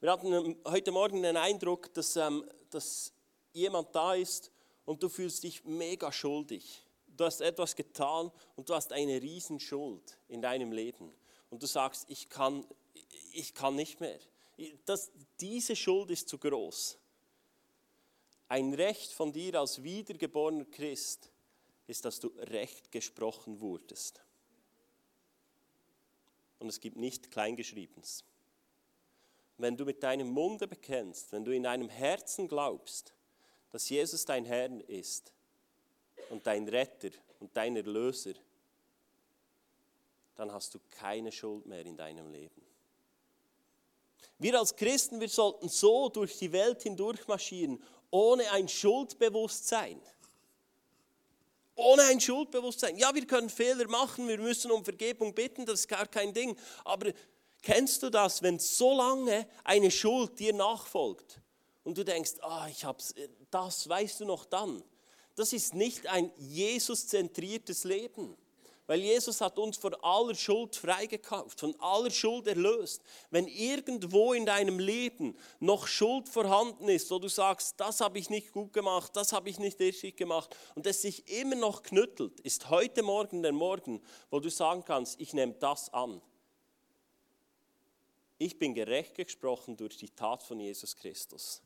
Wir 0.00 0.12
hatten 0.12 0.56
heute 0.66 0.92
Morgen 0.92 1.22
den 1.22 1.36
Eindruck, 1.36 1.92
dass, 1.94 2.16
ähm, 2.16 2.44
dass 2.70 3.12
jemand 3.52 3.94
da 3.94 4.14
ist 4.14 4.50
und 4.84 5.02
du 5.02 5.08
fühlst 5.08 5.42
dich 5.42 5.64
mega 5.64 6.12
schuldig. 6.12 6.82
Du 7.06 7.24
hast 7.24 7.40
etwas 7.40 7.74
getan 7.74 8.30
und 8.56 8.68
du 8.68 8.74
hast 8.74 8.92
eine 8.92 9.22
Riesenschuld 9.22 10.18
in 10.28 10.42
deinem 10.42 10.72
Leben. 10.72 11.10
Und 11.48 11.62
du 11.62 11.66
sagst, 11.66 12.04
ich 12.08 12.28
kann, 12.28 12.66
ich 13.32 13.54
kann 13.54 13.76
nicht 13.76 14.00
mehr. 14.00 14.18
Das, 14.84 15.10
diese 15.40 15.76
Schuld 15.76 16.10
ist 16.10 16.28
zu 16.28 16.38
groß. 16.38 16.98
Ein 18.48 18.74
Recht 18.74 19.12
von 19.12 19.32
dir 19.32 19.58
als 19.58 19.82
wiedergeborener 19.82 20.66
Christ 20.66 21.30
ist, 21.86 22.04
dass 22.04 22.20
du 22.20 22.28
recht 22.38 22.90
gesprochen 22.92 23.60
wurdest. 23.60 24.22
Und 26.58 26.68
es 26.68 26.80
gibt 26.80 26.96
nicht 26.96 27.30
Kleingeschriebenes. 27.30 28.24
Wenn 29.58 29.76
du 29.76 29.84
mit 29.84 30.02
deinem 30.02 30.30
Munde 30.30 30.66
bekennst, 30.66 31.32
wenn 31.32 31.44
du 31.44 31.52
in 31.52 31.62
deinem 31.62 31.88
Herzen 31.88 32.48
glaubst, 32.48 33.14
dass 33.70 33.88
Jesus 33.88 34.24
dein 34.24 34.44
Herr 34.44 34.70
ist 34.88 35.32
und 36.30 36.46
dein 36.46 36.68
Retter 36.68 37.10
und 37.40 37.56
dein 37.56 37.76
Erlöser, 37.76 38.34
dann 40.34 40.52
hast 40.52 40.74
du 40.74 40.80
keine 40.90 41.30
Schuld 41.30 41.66
mehr 41.66 41.84
in 41.84 41.96
deinem 41.96 42.28
Leben. 42.30 42.62
Wir 44.38 44.58
als 44.58 44.74
Christen, 44.74 45.20
wir 45.20 45.28
sollten 45.28 45.68
so 45.68 46.08
durch 46.08 46.38
die 46.38 46.50
Welt 46.52 46.82
hindurch 46.82 47.26
marschieren, 47.28 47.82
ohne 48.14 48.48
ein 48.52 48.68
Schuldbewusstsein. 48.68 50.00
Ohne 51.74 52.04
ein 52.04 52.20
Schuldbewusstsein. 52.20 52.96
Ja, 52.96 53.12
wir 53.12 53.26
können 53.26 53.50
Fehler 53.50 53.88
machen, 53.88 54.28
wir 54.28 54.38
müssen 54.38 54.70
um 54.70 54.84
Vergebung 54.84 55.34
bitten, 55.34 55.66
das 55.66 55.80
ist 55.80 55.88
gar 55.88 56.06
kein 56.06 56.32
Ding. 56.32 56.56
Aber 56.84 57.10
kennst 57.60 58.04
du 58.04 58.10
das, 58.10 58.40
wenn 58.40 58.60
so 58.60 58.96
lange 58.96 59.48
eine 59.64 59.90
Schuld 59.90 60.38
dir 60.38 60.52
nachfolgt 60.52 61.40
und 61.82 61.98
du 61.98 62.04
denkst, 62.04 62.34
ah, 62.42 62.68
ich 62.70 62.84
hab's, 62.84 63.16
das 63.50 63.88
weißt 63.88 64.20
du 64.20 64.26
noch 64.26 64.44
dann. 64.44 64.84
Das 65.34 65.52
ist 65.52 65.74
nicht 65.74 66.06
ein 66.06 66.30
Jesus-zentriertes 66.36 67.82
Leben. 67.82 68.36
Weil 68.86 69.00
Jesus 69.00 69.40
hat 69.40 69.58
uns 69.58 69.78
von 69.78 69.94
aller 70.02 70.34
Schuld 70.34 70.76
freigekauft, 70.76 71.60
von 71.60 71.74
aller 71.80 72.10
Schuld 72.10 72.46
erlöst. 72.46 73.02
Wenn 73.30 73.48
irgendwo 73.48 74.34
in 74.34 74.44
deinem 74.44 74.78
Leben 74.78 75.38
noch 75.58 75.86
Schuld 75.86 76.28
vorhanden 76.28 76.90
ist, 76.90 77.10
wo 77.10 77.18
du 77.18 77.28
sagst, 77.28 77.80
das 77.80 78.00
habe 78.00 78.18
ich 78.18 78.28
nicht 78.28 78.52
gut 78.52 78.74
gemacht, 78.74 79.16
das 79.16 79.32
habe 79.32 79.48
ich 79.48 79.58
nicht 79.58 79.80
richtig 79.80 80.18
gemacht 80.18 80.54
und 80.74 80.86
es 80.86 81.00
sich 81.00 81.26
immer 81.40 81.56
noch 81.56 81.82
knüttelt, 81.82 82.40
ist 82.40 82.68
heute 82.68 83.02
Morgen 83.02 83.42
der 83.42 83.52
Morgen, 83.52 84.02
wo 84.30 84.38
du 84.38 84.50
sagen 84.50 84.84
kannst, 84.84 85.18
ich 85.18 85.32
nehme 85.32 85.54
das 85.54 85.92
an. 85.94 86.20
Ich 88.36 88.58
bin 88.58 88.74
gerecht 88.74 89.14
gesprochen 89.14 89.78
durch 89.78 89.96
die 89.96 90.10
Tat 90.10 90.42
von 90.42 90.60
Jesus 90.60 90.94
Christus. 90.94 91.62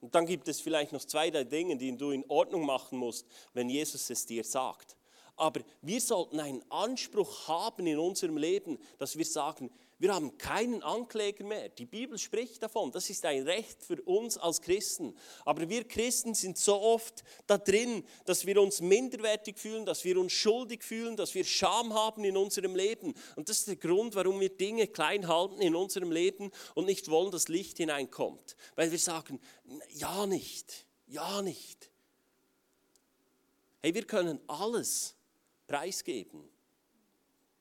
Und 0.00 0.14
dann 0.14 0.26
gibt 0.26 0.48
es 0.48 0.60
vielleicht 0.60 0.92
noch 0.92 1.04
zwei, 1.04 1.30
drei 1.30 1.44
Dinge, 1.44 1.76
die 1.76 1.96
du 1.96 2.10
in 2.10 2.24
Ordnung 2.28 2.66
machen 2.66 2.98
musst, 2.98 3.26
wenn 3.54 3.70
Jesus 3.70 4.10
es 4.10 4.26
dir 4.26 4.44
sagt. 4.44 4.96
Aber 5.40 5.62
wir 5.80 6.02
sollten 6.02 6.38
einen 6.38 6.62
Anspruch 6.70 7.48
haben 7.48 7.86
in 7.86 7.98
unserem 7.98 8.36
Leben, 8.36 8.78
dass 8.98 9.16
wir 9.16 9.24
sagen, 9.24 9.70
wir 9.98 10.14
haben 10.14 10.36
keinen 10.36 10.82
Ankläger 10.82 11.44
mehr. 11.44 11.70
Die 11.70 11.86
Bibel 11.86 12.18
spricht 12.18 12.62
davon. 12.62 12.92
Das 12.92 13.08
ist 13.08 13.24
ein 13.24 13.44
Recht 13.44 13.82
für 13.82 14.02
uns 14.02 14.36
als 14.36 14.60
Christen. 14.60 15.16
Aber 15.46 15.66
wir 15.66 15.84
Christen 15.84 16.34
sind 16.34 16.58
so 16.58 16.78
oft 16.78 17.24
da 17.46 17.56
drin, 17.56 18.04
dass 18.26 18.44
wir 18.44 18.60
uns 18.60 18.82
minderwertig 18.82 19.58
fühlen, 19.58 19.86
dass 19.86 20.04
wir 20.04 20.20
uns 20.20 20.32
schuldig 20.32 20.82
fühlen, 20.84 21.16
dass 21.16 21.34
wir 21.34 21.44
Scham 21.44 21.94
haben 21.94 22.22
in 22.24 22.36
unserem 22.36 22.76
Leben. 22.76 23.14
Und 23.36 23.48
das 23.48 23.60
ist 23.60 23.68
der 23.68 23.76
Grund, 23.76 24.14
warum 24.16 24.40
wir 24.40 24.50
Dinge 24.50 24.88
klein 24.88 25.26
halten 25.26 25.62
in 25.62 25.74
unserem 25.74 26.12
Leben 26.12 26.50
und 26.74 26.84
nicht 26.84 27.10
wollen, 27.10 27.30
dass 27.30 27.48
Licht 27.48 27.78
hineinkommt. 27.78 28.56
Weil 28.76 28.90
wir 28.90 28.98
sagen, 28.98 29.40
ja 29.88 30.26
nicht, 30.26 30.84
ja 31.06 31.40
nicht. 31.40 31.90
Hey, 33.82 33.94
wir 33.94 34.04
können 34.04 34.38
alles 34.46 35.14
preisgeben. 35.70 36.48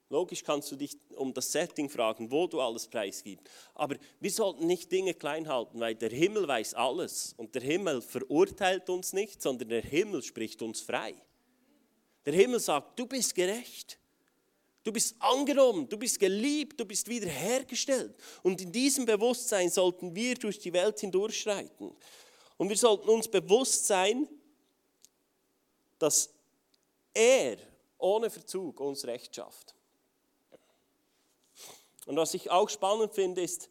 Logisch 0.09 0.43
kannst 0.43 0.71
du 0.71 0.75
dich 0.75 0.97
um 1.15 1.31
das 1.35 1.51
Setting 1.51 1.87
fragen, 1.87 2.31
wo 2.31 2.47
du 2.47 2.59
alles 2.59 2.87
preisgibst. 2.87 3.47
Aber 3.75 3.95
wir 4.19 4.31
sollten 4.31 4.65
nicht 4.65 4.91
Dinge 4.91 5.13
klein 5.13 5.47
halten, 5.47 5.79
weil 5.79 5.93
der 5.93 6.09
Himmel 6.09 6.47
weiß 6.47 6.73
alles. 6.73 7.35
Und 7.37 7.53
der 7.53 7.61
Himmel 7.61 8.01
verurteilt 8.01 8.89
uns 8.89 9.13
nicht, 9.13 9.39
sondern 9.39 9.69
der 9.69 9.83
Himmel 9.83 10.23
spricht 10.23 10.63
uns 10.63 10.81
frei. 10.81 11.13
Der 12.25 12.33
Himmel 12.33 12.59
sagt, 12.59 12.97
du 12.97 13.05
bist 13.05 13.35
gerecht. 13.35 13.99
Du 14.83 14.91
bist 14.91 15.15
angenommen, 15.19 15.87
du 15.87 15.97
bist 15.97 16.19
geliebt, 16.19 16.79
du 16.79 16.85
bist 16.85 17.07
wiederhergestellt. 17.07 18.15
Und 18.41 18.59
in 18.61 18.71
diesem 18.71 19.05
Bewusstsein 19.05 19.69
sollten 19.69 20.15
wir 20.15 20.33
durch 20.33 20.57
die 20.57 20.73
Welt 20.73 20.99
hindurchschreiten. 20.99 21.95
Und 22.57 22.69
wir 22.69 22.77
sollten 22.77 23.09
uns 23.09 23.27
bewusst 23.27 23.85
sein, 23.85 24.27
dass 25.99 26.33
er 27.13 27.57
ohne 27.99 28.29
Verzug 28.29 28.79
uns 28.79 29.05
Recht 29.05 29.35
schafft. 29.35 29.75
Und 32.07 32.17
was 32.17 32.33
ich 32.33 32.49
auch 32.49 32.69
spannend 32.69 33.13
finde, 33.13 33.41
ist 33.41 33.69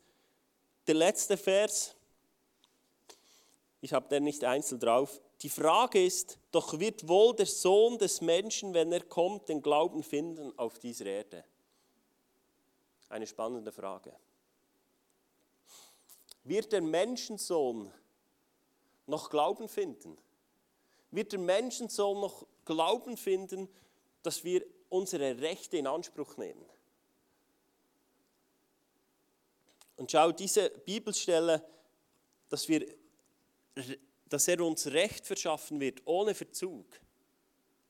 der 0.87 0.95
letzte 0.95 1.37
Vers. 1.37 1.97
Ich 3.81 3.93
habe 3.93 4.09
den 4.09 4.25
nicht 4.25 4.45
einzeln 4.45 4.79
drauf. 4.81 5.21
Die 5.43 5.49
Frage 5.49 6.05
ist, 6.05 6.39
doch 6.51 6.79
wird 6.79 7.09
wohl 7.09 7.35
der 7.35 7.47
Sohn 7.47 7.99
des 7.99 8.21
Menschen, 8.21 8.75
wenn 8.75 8.93
er 8.93 9.05
kommt, 9.05 9.49
den 9.49 9.63
Glauben 9.63 10.03
finden 10.03 10.57
auf 10.59 10.79
dieser 10.79 11.07
Erde? 11.07 11.45
Eine 13.09 13.27
spannende 13.27 13.73
Frage. 13.73 14.15
Wird 16.45 16.73
der 16.73 16.83
Menschensohn 16.83 17.93
noch 19.07 19.31
Glauben 19.31 19.69
finden? 19.69 20.19
Wird 21.11 21.33
der 21.33 21.39
Menschensohn 21.39 22.21
noch 22.21 22.47
Glauben 22.65 23.17
finden, 23.17 23.69
dass 24.23 24.45
wir 24.45 24.65
unsere 24.89 25.41
Rechte 25.41 25.77
in 25.77 25.87
Anspruch 25.87 26.37
nehmen? 26.37 26.65
Und 29.97 30.13
schau, 30.13 30.31
diese 30.31 30.71
Bibelstelle, 30.71 31.65
dass, 32.49 32.69
wir, 32.69 32.87
dass 34.29 34.47
er 34.47 34.61
uns 34.61 34.87
Recht 34.87 35.27
verschaffen 35.27 35.81
wird, 35.81 36.03
ohne 36.07 36.35
Verzug, 36.35 36.87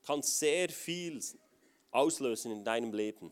kann 0.02 0.22
sehr 0.22 0.70
viel 0.70 1.22
auslösen 1.90 2.50
in 2.50 2.64
deinem 2.64 2.94
Leben. 2.94 3.30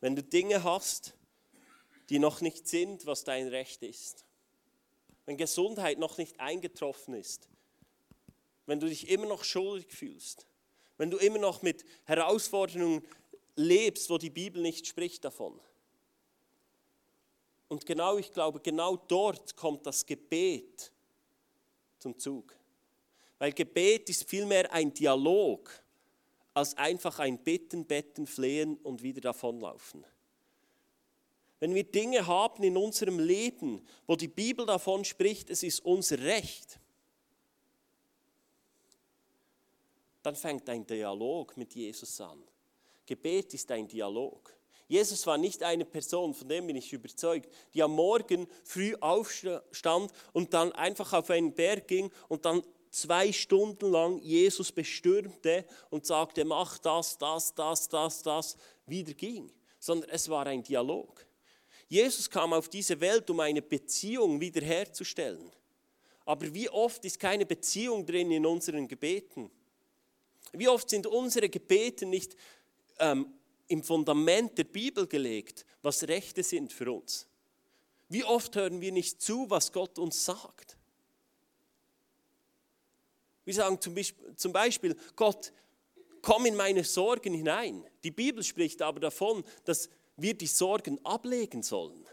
Wenn 0.00 0.14
du 0.14 0.22
Dinge 0.22 0.62
hast, 0.62 1.14
die 2.08 2.18
noch 2.18 2.40
nicht 2.40 2.68
sind, 2.68 3.06
was 3.06 3.24
dein 3.24 3.48
Recht 3.48 3.82
ist. 3.82 4.24
Wenn 5.26 5.36
Gesundheit 5.36 5.98
noch 5.98 6.16
nicht 6.16 6.40
eingetroffen 6.40 7.14
ist. 7.14 7.48
Wenn 8.66 8.80
du 8.80 8.88
dich 8.88 9.08
immer 9.08 9.26
noch 9.26 9.44
schuldig 9.44 9.92
fühlst. 9.92 10.46
Wenn 10.98 11.10
du 11.10 11.16
immer 11.16 11.38
noch 11.38 11.62
mit 11.62 11.84
Herausforderungen 12.04 13.02
lebst, 13.56 14.10
wo 14.10 14.18
die 14.18 14.30
Bibel 14.30 14.60
nicht 14.60 14.86
spricht 14.86 15.24
davon. 15.24 15.58
Und 17.68 17.86
genau, 17.86 18.18
ich 18.18 18.32
glaube, 18.32 18.60
genau 18.60 18.96
dort 18.96 19.56
kommt 19.56 19.86
das 19.86 20.04
Gebet 20.06 20.92
zum 21.98 22.18
Zug. 22.18 22.54
Weil 23.38 23.52
Gebet 23.52 24.08
ist 24.08 24.28
vielmehr 24.28 24.72
ein 24.72 24.92
Dialog 24.92 25.70
als 26.54 26.76
einfach 26.76 27.18
ein 27.18 27.38
Bitten, 27.38 27.84
Betten, 27.84 28.26
Flehen 28.26 28.76
und 28.78 29.02
wieder 29.02 29.20
davonlaufen. 29.20 30.04
Wenn 31.60 31.74
wir 31.74 31.84
Dinge 31.84 32.26
haben 32.26 32.62
in 32.62 32.76
unserem 32.76 33.18
Leben, 33.18 33.84
wo 34.06 34.16
die 34.16 34.28
Bibel 34.28 34.64
davon 34.64 35.04
spricht, 35.04 35.50
es 35.50 35.62
ist 35.62 35.80
unser 35.84 36.20
Recht, 36.20 36.80
dann 40.22 40.36
fängt 40.36 40.68
ein 40.68 40.86
Dialog 40.86 41.56
mit 41.56 41.74
Jesus 41.74 42.20
an. 42.20 42.42
Gebet 43.06 43.54
ist 43.54 43.70
ein 43.70 43.88
Dialog. 43.88 44.54
Jesus 44.86 45.26
war 45.26 45.36
nicht 45.36 45.62
eine 45.62 45.84
Person, 45.84 46.32
von 46.32 46.48
dem 46.48 46.66
bin 46.66 46.76
ich 46.76 46.92
überzeugt, 46.92 47.52
die 47.74 47.82
am 47.82 47.92
Morgen 47.92 48.46
früh 48.64 48.94
aufstand 49.00 50.12
und 50.32 50.54
dann 50.54 50.72
einfach 50.72 51.12
auf 51.12 51.28
einen 51.28 51.54
Berg 51.54 51.88
ging 51.88 52.10
und 52.28 52.46
dann 52.46 52.62
zwei 52.90 53.30
Stunden 53.32 53.90
lang 53.90 54.18
Jesus 54.20 54.72
bestürmte 54.72 55.66
und 55.90 56.06
sagte, 56.06 56.44
mach 56.44 56.78
das, 56.78 57.18
das, 57.18 57.54
das, 57.54 57.88
das, 57.88 58.22
das, 58.22 58.56
wieder 58.86 59.12
ging. 59.12 59.52
Sondern 59.78 60.10
es 60.10 60.28
war 60.28 60.46
ein 60.46 60.62
Dialog. 60.62 61.24
Jesus 61.86 62.28
kam 62.28 62.52
auf 62.52 62.68
diese 62.68 62.98
Welt, 63.00 63.28
um 63.30 63.40
eine 63.40 63.62
Beziehung 63.62 64.40
wiederherzustellen. 64.40 65.52
Aber 66.24 66.52
wie 66.52 66.68
oft 66.68 67.04
ist 67.04 67.18
keine 67.18 67.46
Beziehung 67.46 68.04
drin 68.04 68.30
in 68.30 68.44
unseren 68.44 68.88
Gebeten? 68.88 69.50
Wie 70.52 70.68
oft 70.68 70.88
sind 70.90 71.06
unsere 71.06 71.48
Gebete 71.48 72.06
nicht 72.06 72.36
ähm, 72.98 73.32
im 73.68 73.82
Fundament 73.82 74.56
der 74.56 74.64
Bibel 74.64 75.06
gelegt, 75.06 75.64
was 75.82 76.08
Rechte 76.08 76.42
sind 76.42 76.72
für 76.72 76.90
uns. 76.90 77.26
Wie 78.08 78.24
oft 78.24 78.56
hören 78.56 78.80
wir 78.80 78.90
nicht 78.90 79.20
zu, 79.20 79.48
was 79.50 79.72
Gott 79.72 79.98
uns 79.98 80.24
sagt? 80.24 80.76
Wir 83.44 83.54
sagen 83.54 83.78
zum 84.36 84.52
Beispiel, 84.52 84.96
Gott, 85.16 85.52
komm 86.22 86.46
in 86.46 86.56
meine 86.56 86.84
Sorgen 86.84 87.34
hinein. 87.34 87.84
Die 88.02 88.10
Bibel 88.10 88.42
spricht 88.42 88.82
aber 88.82 89.00
davon, 89.00 89.44
dass 89.64 89.88
wir 90.16 90.34
die 90.34 90.46
Sorgen 90.46 91.04
ablegen 91.04 91.62
sollen. 91.62 92.06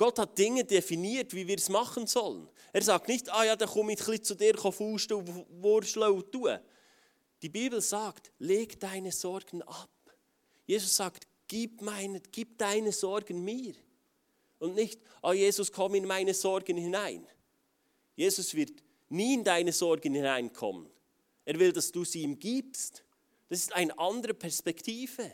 Gott 0.00 0.18
hat 0.18 0.38
Dinge 0.38 0.64
definiert, 0.64 1.34
wie 1.34 1.46
wir 1.46 1.58
es 1.58 1.68
machen 1.68 2.06
sollen. 2.06 2.48
Er 2.72 2.80
sagt 2.80 3.06
nicht, 3.06 3.28
ah 3.28 3.44
ja, 3.44 3.54
dann 3.54 3.68
komme 3.68 3.92
ich 3.92 4.00
ein 4.00 4.06
bisschen 4.06 4.24
zu 4.24 4.34
dir, 4.34 4.56
Fuß 4.56 5.08
und 5.08 5.44
Wurscheln 5.62 6.10
und 6.10 6.32
tun. 6.32 6.58
Die 7.42 7.50
Bibel 7.50 7.82
sagt, 7.82 8.32
leg 8.38 8.80
deine 8.80 9.12
Sorgen 9.12 9.60
ab. 9.60 9.90
Jesus 10.64 10.96
sagt, 10.96 11.26
gib, 11.46 11.82
meine, 11.82 12.18
gib 12.32 12.56
deine 12.56 12.92
Sorgen 12.92 13.44
mir. 13.44 13.74
Und 14.58 14.74
nicht, 14.74 14.98
oh 15.22 15.34
Jesus, 15.34 15.70
komm 15.70 15.94
in 15.94 16.06
meine 16.06 16.32
Sorgen 16.32 16.78
hinein. 16.78 17.26
Jesus 18.16 18.54
wird 18.54 18.82
nie 19.10 19.34
in 19.34 19.44
deine 19.44 19.70
Sorgen 19.70 20.14
hineinkommen. 20.14 20.88
Er 21.44 21.58
will, 21.58 21.74
dass 21.74 21.92
du 21.92 22.06
sie 22.06 22.22
ihm 22.22 22.38
gibst. 22.38 23.04
Das 23.50 23.58
ist 23.58 23.74
eine 23.74 23.98
andere 23.98 24.32
Perspektive. 24.32 25.30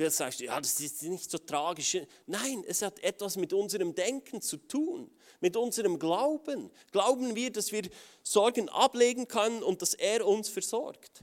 Vielleicht 0.00 0.16
sagst 0.16 0.40
du, 0.40 0.44
ja, 0.44 0.58
das 0.58 0.80
ist 0.80 1.02
nicht 1.02 1.30
so 1.30 1.36
tragisch. 1.36 1.98
Nein, 2.24 2.64
es 2.66 2.80
hat 2.80 2.98
etwas 3.00 3.36
mit 3.36 3.52
unserem 3.52 3.94
Denken 3.94 4.40
zu 4.40 4.56
tun, 4.56 5.10
mit 5.40 5.58
unserem 5.58 5.98
Glauben. 5.98 6.70
Glauben 6.90 7.36
wir, 7.36 7.52
dass 7.52 7.70
wir 7.70 7.82
Sorgen 8.22 8.70
ablegen 8.70 9.28
können 9.28 9.62
und 9.62 9.82
dass 9.82 9.92
er 9.92 10.26
uns 10.26 10.48
versorgt. 10.48 11.22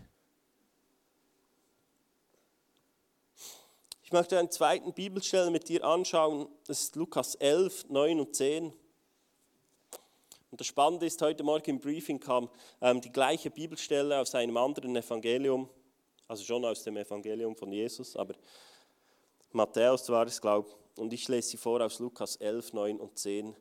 Ich 4.03 4.11
möchte 4.11 4.37
einen 4.37 4.51
zweiten 4.51 4.93
Bibelstelle 4.93 5.49
mit 5.49 5.69
dir 5.69 5.83
anschauen. 5.83 6.47
Das 6.67 6.81
ist 6.83 6.95
Lukas 6.95 7.33
11, 7.33 7.89
9 7.89 8.19
und 8.19 8.35
10. 8.35 8.71
Und 10.51 10.61
das 10.61 10.67
Spannende 10.67 11.07
ist, 11.07 11.19
heute 11.23 11.43
Morgen 11.43 11.71
im 11.71 11.79
Briefing 11.79 12.19
kam 12.19 12.47
ähm, 12.81 13.01
die 13.01 13.11
gleiche 13.11 13.49
Bibelstelle 13.49 14.19
aus 14.19 14.35
einem 14.35 14.55
anderen 14.55 14.95
Evangelium, 14.95 15.67
also 16.27 16.43
schon 16.43 16.65
aus 16.65 16.83
dem 16.83 16.97
Evangelium 16.97 17.55
von 17.55 17.71
Jesus, 17.71 18.15
aber 18.15 18.35
Matthäus 19.51 20.09
war 20.09 20.27
es, 20.27 20.41
glaube 20.41 20.67
ich. 20.69 20.99
Und 20.99 21.13
ich 21.13 21.27
lese 21.27 21.49
sie 21.49 21.57
vor 21.57 21.81
aus 21.81 21.99
Lukas 21.99 22.35
11, 22.37 22.73
9 22.73 22.99
und 22.99 23.17
10. 23.17 23.55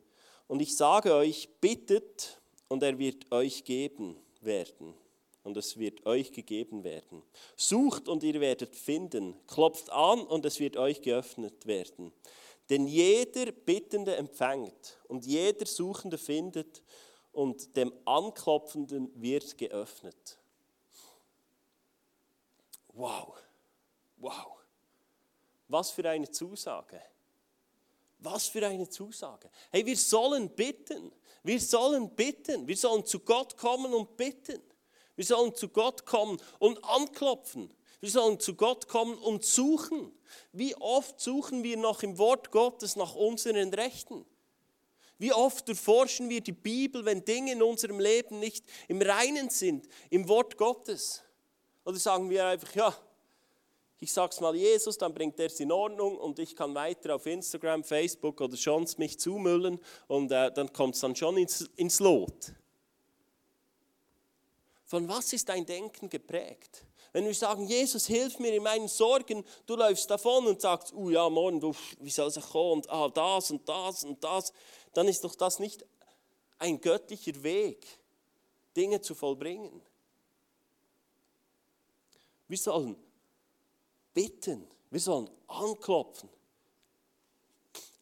Und 0.47 0.61
ich 0.61 0.75
sage 0.75 1.13
euch, 1.13 1.49
bittet 1.61 2.41
und 2.67 2.83
er 2.83 2.97
wird 2.97 3.31
euch 3.31 3.63
geben 3.63 4.17
werden. 4.41 4.95
Und 5.43 5.55
es 5.55 5.77
wird 5.77 6.05
euch 6.05 6.31
gegeben 6.31 6.83
werden. 6.83 7.23
Sucht 7.55 8.09
und 8.09 8.23
ihr 8.23 8.41
werdet 8.41 8.75
finden. 8.75 9.35
Klopft 9.47 9.89
an 9.91 10.21
und 10.21 10.45
es 10.45 10.59
wird 10.59 10.77
euch 10.77 11.01
geöffnet 11.01 11.65
werden. 11.65 12.11
Denn 12.69 12.85
jeder 12.85 13.51
Bittende 13.51 14.15
empfängt 14.17 14.97
und 15.07 15.25
jeder 15.25 15.65
Suchende 15.65 16.17
findet 16.17 16.83
und 17.31 17.77
dem 17.77 17.93
Anklopfenden 18.03 19.09
wird 19.15 19.57
geöffnet. 19.57 20.37
Wow, 22.97 23.35
wow. 24.17 24.57
Was 25.67 25.91
für 25.91 26.09
eine 26.09 26.31
Zusage. 26.31 26.99
Was 28.17 28.47
für 28.47 28.65
eine 28.65 28.89
Zusage. 28.89 29.51
Hey, 29.69 29.85
wir 29.85 29.95
sollen 29.95 30.49
bitten. 30.49 31.11
Wir 31.43 31.59
sollen 31.59 32.09
bitten. 32.15 32.67
Wir 32.67 32.75
sollen 32.75 33.05
zu 33.05 33.19
Gott 33.19 33.55
kommen 33.55 33.93
und 33.93 34.17
bitten. 34.17 34.59
Wir 35.15 35.25
sollen 35.25 35.53
zu 35.53 35.69
Gott 35.69 36.07
kommen 36.07 36.41
und 36.57 36.83
anklopfen. 36.83 37.71
Wir 37.99 38.09
sollen 38.09 38.39
zu 38.39 38.55
Gott 38.55 38.87
kommen 38.87 39.17
und 39.19 39.45
suchen. 39.45 40.11
Wie 40.51 40.75
oft 40.75 41.19
suchen 41.19 41.61
wir 41.61 41.77
noch 41.77 42.01
im 42.01 42.17
Wort 42.17 42.49
Gottes 42.49 42.95
nach 42.95 43.13
unseren 43.13 43.71
Rechten? 43.75 44.25
Wie 45.19 45.33
oft 45.33 45.67
durchforschen 45.67 46.29
wir 46.29 46.41
die 46.41 46.51
Bibel, 46.51 47.05
wenn 47.05 47.23
Dinge 47.23 47.51
in 47.51 47.61
unserem 47.61 47.99
Leben 47.99 48.39
nicht 48.39 48.65
im 48.87 49.01
Reinen 49.01 49.51
sind, 49.51 49.87
im 50.09 50.27
Wort 50.27 50.57
Gottes? 50.57 51.23
Oder 51.87 51.99
sagen 51.99 52.29
wir 52.29 52.45
einfach, 52.45 52.75
ja, 52.75 52.93
ich 54.01 54.11
sage 54.11 54.33
es 54.33 54.41
mal 54.41 54.53
Jesus, 54.53 54.97
dann 54.97 55.13
bringt 55.13 55.39
er 55.39 55.45
es 55.45 55.57
in 55.61 55.71
Ordnung 55.71 56.17
und 56.17 56.37
ich 56.37 56.53
kann 56.53 56.75
weiter 56.75 57.15
auf 57.15 57.25
Instagram, 57.25 57.81
Facebook 57.85 58.41
oder 58.41 58.57
sonst 58.57 58.99
mich 58.99 59.17
zumüllen 59.17 59.79
und 60.07 60.29
äh, 60.33 60.51
dann 60.51 60.73
kommt 60.73 60.95
es 60.95 60.99
dann 60.99 61.15
schon 61.15 61.37
ins, 61.37 61.61
ins 61.77 62.01
Lot. 62.01 62.51
Von 64.83 65.07
was 65.07 65.31
ist 65.31 65.47
dein 65.47 65.65
Denken 65.65 66.09
geprägt? 66.09 66.83
Wenn 67.13 67.23
wir 67.23 67.33
sagen, 67.33 67.65
Jesus, 67.65 68.05
hilf 68.05 68.37
mir 68.39 68.53
in 68.53 68.63
meinen 68.63 68.89
Sorgen, 68.89 69.45
du 69.65 69.77
läufst 69.77 70.09
davon 70.09 70.45
und 70.45 70.59
sagst, 70.59 70.93
oh 70.93 71.09
ja, 71.09 71.29
morgen, 71.29 71.73
wie 72.01 72.09
soll 72.09 72.27
es 72.27 72.49
kommen 72.49 72.81
und 72.81 72.89
ah, 72.89 73.07
das 73.07 73.49
und 73.49 73.69
das 73.69 74.03
und 74.03 74.21
das, 74.21 74.51
dann 74.91 75.07
ist 75.07 75.23
doch 75.23 75.35
das 75.35 75.59
nicht 75.59 75.85
ein 76.59 76.81
göttlicher 76.81 77.41
Weg, 77.43 77.87
Dinge 78.75 78.99
zu 78.99 79.15
vollbringen. 79.15 79.81
Wir 82.47 82.57
sollen 82.57 82.95
bitten, 84.13 84.67
wir 84.89 84.99
sollen 84.99 85.29
anklopfen, 85.47 86.29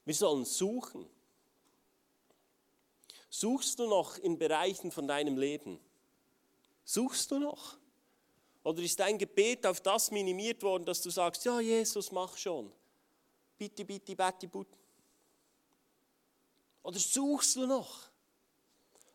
wir 0.05 0.13
sollen 0.13 0.45
suchen. 0.45 1.05
Suchst 3.29 3.79
du 3.79 3.87
noch 3.87 4.17
in 4.17 4.37
Bereichen 4.37 4.91
von 4.91 5.07
deinem 5.07 5.37
Leben? 5.37 5.79
Suchst 6.85 7.31
du 7.31 7.39
noch? 7.39 7.77
Oder 8.63 8.81
ist 8.81 8.99
dein 8.99 9.17
Gebet 9.17 9.65
auf 9.65 9.81
das 9.81 10.09
minimiert 10.09 10.63
worden, 10.63 10.85
dass 10.85 11.01
du 11.01 11.09
sagst, 11.09 11.43
ja 11.45 11.59
Jesus, 11.59 12.11
mach 12.11 12.37
schon. 12.37 12.71
Bitte, 13.57 13.83
bitte, 13.83 14.15
bitte, 14.15 14.47
bitte. 14.47 14.77
Oder 16.81 16.99
suchst 16.99 17.55
du 17.57 17.67
noch? 17.67 18.09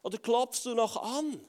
Oder 0.03 0.19
klopfst 0.19 0.65
du 0.65 0.75
noch 0.75 0.97
an? 0.97 1.41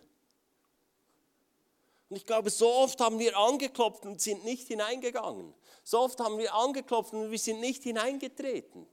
Und 2.11 2.17
ich 2.17 2.25
glaube, 2.25 2.49
so 2.49 2.69
oft 2.69 2.99
haben 2.99 3.19
wir 3.19 3.37
angeklopft 3.37 4.05
und 4.05 4.19
sind 4.19 4.43
nicht 4.43 4.67
hineingegangen. 4.67 5.53
So 5.81 6.01
oft 6.01 6.19
haben 6.19 6.37
wir 6.37 6.53
angeklopft 6.53 7.13
und 7.13 7.31
wir 7.31 7.39
sind 7.39 7.61
nicht 7.61 7.83
hineingetreten. 7.83 8.85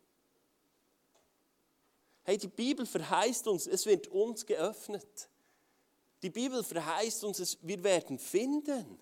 Hey, 2.22 2.38
die 2.38 2.46
Bibel 2.46 2.87
verheißt 2.87 3.48
uns, 3.48 3.66
es 3.66 3.87
wird 3.87 4.07
uns 4.07 4.46
geöffnet. 4.46 5.28
Die 6.22 6.31
Bibel 6.31 6.62
verheißt 6.62 7.24
uns, 7.24 7.59
wir 7.61 7.83
werden 7.83 8.20
finden. 8.20 9.00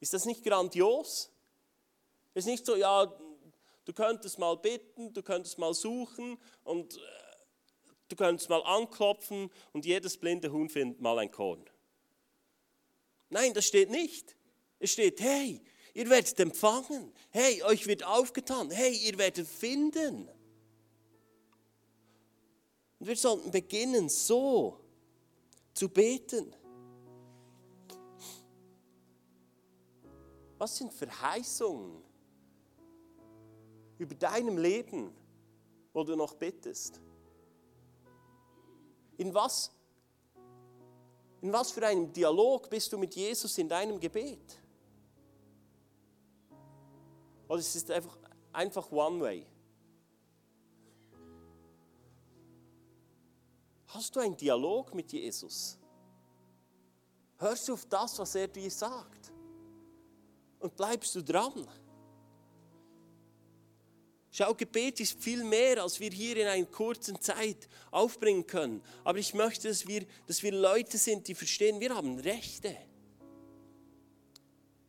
Ist 0.00 0.14
das 0.14 0.24
nicht 0.24 0.42
grandios? 0.42 1.30
Ist 2.32 2.46
nicht 2.46 2.64
so, 2.64 2.76
ja, 2.76 3.14
du 3.84 3.92
könntest 3.92 4.38
mal 4.38 4.56
bitten, 4.56 5.12
du 5.12 5.22
könntest 5.22 5.58
mal 5.58 5.74
suchen 5.74 6.38
und 6.64 6.96
äh, 6.96 7.00
du 8.08 8.16
könntest 8.16 8.48
mal 8.48 8.62
anklopfen 8.62 9.50
und 9.74 9.84
jedes 9.84 10.16
blinde 10.16 10.50
Huhn 10.50 10.70
findet 10.70 11.02
mal 11.02 11.18
ein 11.18 11.30
Korn. 11.30 11.62
Nein, 13.32 13.54
das 13.54 13.64
steht 13.64 13.88
nicht. 13.88 14.36
Es 14.78 14.92
steht, 14.92 15.18
hey, 15.22 15.62
ihr 15.94 16.10
werdet 16.10 16.38
empfangen. 16.38 17.10
Hey, 17.30 17.62
euch 17.62 17.86
wird 17.86 18.04
aufgetan. 18.04 18.70
Hey, 18.70 18.94
ihr 18.94 19.16
werdet 19.16 19.48
finden. 19.48 20.28
Und 22.98 23.06
wir 23.06 23.16
sollten 23.16 23.50
beginnen, 23.50 24.10
so 24.10 24.78
zu 25.72 25.88
beten. 25.88 26.54
Was 30.58 30.76
sind 30.76 30.92
Verheißungen 30.92 32.02
über 33.96 34.14
deinem 34.14 34.58
Leben, 34.58 35.10
wo 35.94 36.04
du 36.04 36.16
noch 36.16 36.34
bittest? 36.34 37.00
In 39.16 39.32
was 39.32 39.70
in 41.42 41.52
was 41.52 41.72
für 41.72 41.84
einem 41.84 42.12
Dialog 42.12 42.70
bist 42.70 42.92
du 42.92 42.98
mit 42.98 43.14
Jesus 43.16 43.58
in 43.58 43.68
deinem 43.68 43.98
Gebet? 43.98 44.58
Oder 47.48 47.58
es 47.58 47.74
ist 47.74 47.90
einfach, 47.90 48.16
einfach 48.52 48.90
One-Way? 48.90 49.44
Hast 53.88 54.14
du 54.14 54.20
einen 54.20 54.36
Dialog 54.36 54.94
mit 54.94 55.12
Jesus? 55.12 55.76
Hörst 57.38 57.68
du 57.68 57.72
auf 57.74 57.84
das, 57.86 58.18
was 58.20 58.34
er 58.36 58.46
dir 58.46 58.70
sagt? 58.70 59.32
Und 60.60 60.76
bleibst 60.76 61.12
du 61.16 61.22
dran? 61.22 61.66
Schau, 64.34 64.54
Gebet 64.54 64.98
ist 65.00 65.22
viel 65.22 65.44
mehr, 65.44 65.82
als 65.82 66.00
wir 66.00 66.10
hier 66.10 66.38
in 66.38 66.46
einer 66.46 66.64
kurzen 66.64 67.20
Zeit 67.20 67.68
aufbringen 67.90 68.46
können. 68.46 68.82
Aber 69.04 69.18
ich 69.18 69.34
möchte, 69.34 69.68
dass 69.68 69.86
wir, 69.86 70.06
dass 70.26 70.42
wir 70.42 70.52
Leute 70.52 70.96
sind, 70.96 71.28
die 71.28 71.34
verstehen, 71.34 71.78
wir 71.80 71.94
haben 71.94 72.18
Rechte. 72.18 72.74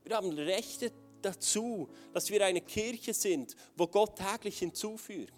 Wir 0.06 0.16
haben 0.16 0.32
Rechte 0.32 0.94
dazu, 1.22 1.90
dass 2.14 2.30
wir 2.30 2.46
eine 2.46 2.62
Kirche 2.62 3.14
sind, 3.14 3.54
wo 3.76 3.86
Gott 3.86 4.18
täglich 4.18 4.60
hinzufügt. 4.60 5.34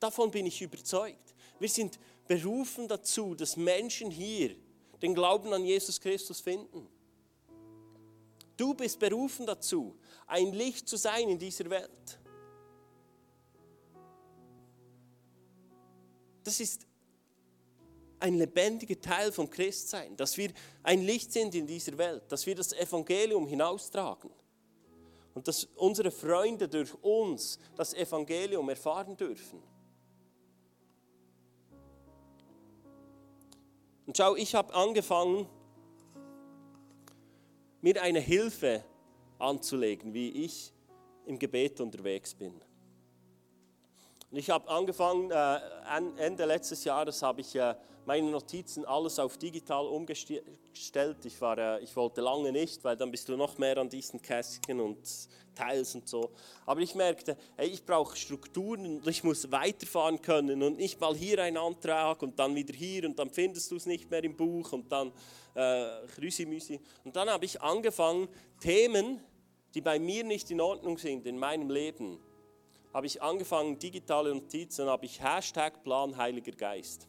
Davon 0.00 0.30
bin 0.30 0.46
ich 0.46 0.62
überzeugt. 0.62 1.34
Wir 1.58 1.68
sind 1.68 1.98
berufen 2.26 2.88
dazu, 2.88 3.34
dass 3.34 3.58
Menschen 3.58 4.10
hier 4.10 4.56
den 5.02 5.14
Glauben 5.14 5.52
an 5.52 5.66
Jesus 5.66 6.00
Christus 6.00 6.40
finden. 6.40 6.88
Du 8.56 8.74
bist 8.74 8.98
berufen 8.98 9.46
dazu, 9.46 9.96
ein 10.26 10.52
Licht 10.52 10.88
zu 10.88 10.96
sein 10.96 11.28
in 11.28 11.38
dieser 11.38 11.68
Welt. 11.70 12.18
Das 16.44 16.60
ist 16.60 16.86
ein 18.18 18.34
lebendiger 18.34 19.00
Teil 19.00 19.32
vom 19.32 19.50
Christsein, 19.50 20.16
dass 20.16 20.36
wir 20.36 20.52
ein 20.82 21.02
Licht 21.02 21.32
sind 21.32 21.54
in 21.54 21.66
dieser 21.66 21.96
Welt, 21.98 22.30
dass 22.30 22.46
wir 22.46 22.54
das 22.54 22.72
Evangelium 22.72 23.46
hinaustragen 23.46 24.30
und 25.34 25.48
dass 25.48 25.64
unsere 25.76 26.10
Freunde 26.10 26.68
durch 26.68 26.94
uns 27.02 27.58
das 27.76 27.94
Evangelium 27.94 28.68
erfahren 28.68 29.16
dürfen. 29.16 29.62
Und 34.06 34.16
schau, 34.16 34.36
ich 34.36 34.54
habe 34.54 34.74
angefangen, 34.74 35.48
mir 37.82 38.00
eine 38.00 38.20
Hilfe 38.20 38.82
anzulegen, 39.38 40.14
wie 40.14 40.44
ich 40.44 40.72
im 41.26 41.38
Gebet 41.38 41.80
unterwegs 41.80 42.34
bin. 42.34 42.54
Und 44.30 44.38
ich 44.38 44.48
habe 44.48 44.68
angefangen, 44.70 45.30
äh, 45.30 45.60
Ende 46.16 46.46
letztes 46.46 46.84
Jahres 46.84 47.22
habe 47.22 47.42
ich 47.42 47.54
äh, 47.54 47.74
meine 48.06 48.30
Notizen 48.30 48.84
alles 48.84 49.18
auf 49.18 49.38
digital 49.38 49.86
umgestellt. 49.86 51.24
Ich, 51.24 51.40
war, 51.40 51.58
äh, 51.58 51.82
ich 51.82 51.94
wollte 51.94 52.20
lange 52.20 52.52
nicht, 52.52 52.82
weil 52.84 52.96
dann 52.96 53.10
bist 53.10 53.28
du 53.28 53.36
noch 53.36 53.58
mehr 53.58 53.78
an 53.78 53.88
diesen 53.88 54.20
Kästchen 54.20 54.80
und 54.80 54.98
Teils 55.54 55.94
und 55.94 56.08
so. 56.08 56.30
Aber 56.66 56.80
ich 56.80 56.94
merkte, 56.94 57.36
hey, 57.56 57.68
ich 57.68 57.84
brauche 57.84 58.16
Strukturen 58.16 58.96
und 58.96 59.06
ich 59.06 59.22
muss 59.22 59.50
weiterfahren 59.50 60.20
können 60.20 60.62
und 60.62 60.78
nicht 60.78 61.00
mal 61.00 61.14
hier 61.14 61.42
ein 61.42 61.56
Antrag 61.56 62.22
und 62.22 62.38
dann 62.38 62.54
wieder 62.54 62.74
hier 62.74 63.04
und 63.04 63.18
dann 63.18 63.30
findest 63.30 63.70
du 63.70 63.76
es 63.76 63.86
nicht 63.86 64.10
mehr 64.10 64.24
im 64.24 64.36
Buch 64.36 64.72
und 64.72 64.90
dann 64.90 65.12
äh, 65.54 66.06
Krüsimüsi. 66.14 66.80
Und 67.04 67.14
dann 67.14 67.28
habe 67.28 67.44
ich 67.44 67.60
angefangen, 67.60 68.28
Themen, 68.60 69.20
die 69.74 69.80
bei 69.80 69.98
mir 69.98 70.24
nicht 70.24 70.50
in 70.50 70.60
Ordnung 70.60 70.98
sind 70.98 71.26
in 71.26 71.38
meinem 71.38 71.70
Leben, 71.70 72.18
habe 72.92 73.06
ich 73.06 73.22
angefangen, 73.22 73.78
digitale 73.78 74.34
Notizen, 74.34 74.86
habe 74.86 75.06
ich 75.06 75.22
Hashtag 75.22 75.82
Plan 75.82 76.16
Heiliger 76.16 76.52
Geist 76.52 77.08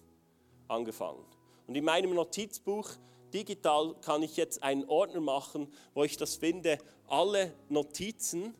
angefangen. 0.73 1.23
Und 1.67 1.75
in 1.75 1.85
meinem 1.85 2.13
Notizbuch 2.13 2.89
digital 3.33 3.95
kann 4.01 4.21
ich 4.23 4.35
jetzt 4.37 4.61
einen 4.61 4.85
Ordner 4.85 5.21
machen, 5.21 5.67
wo 5.93 6.03
ich 6.03 6.17
das 6.17 6.35
finde, 6.35 6.77
alle 7.07 7.53
Notizen, 7.69 8.53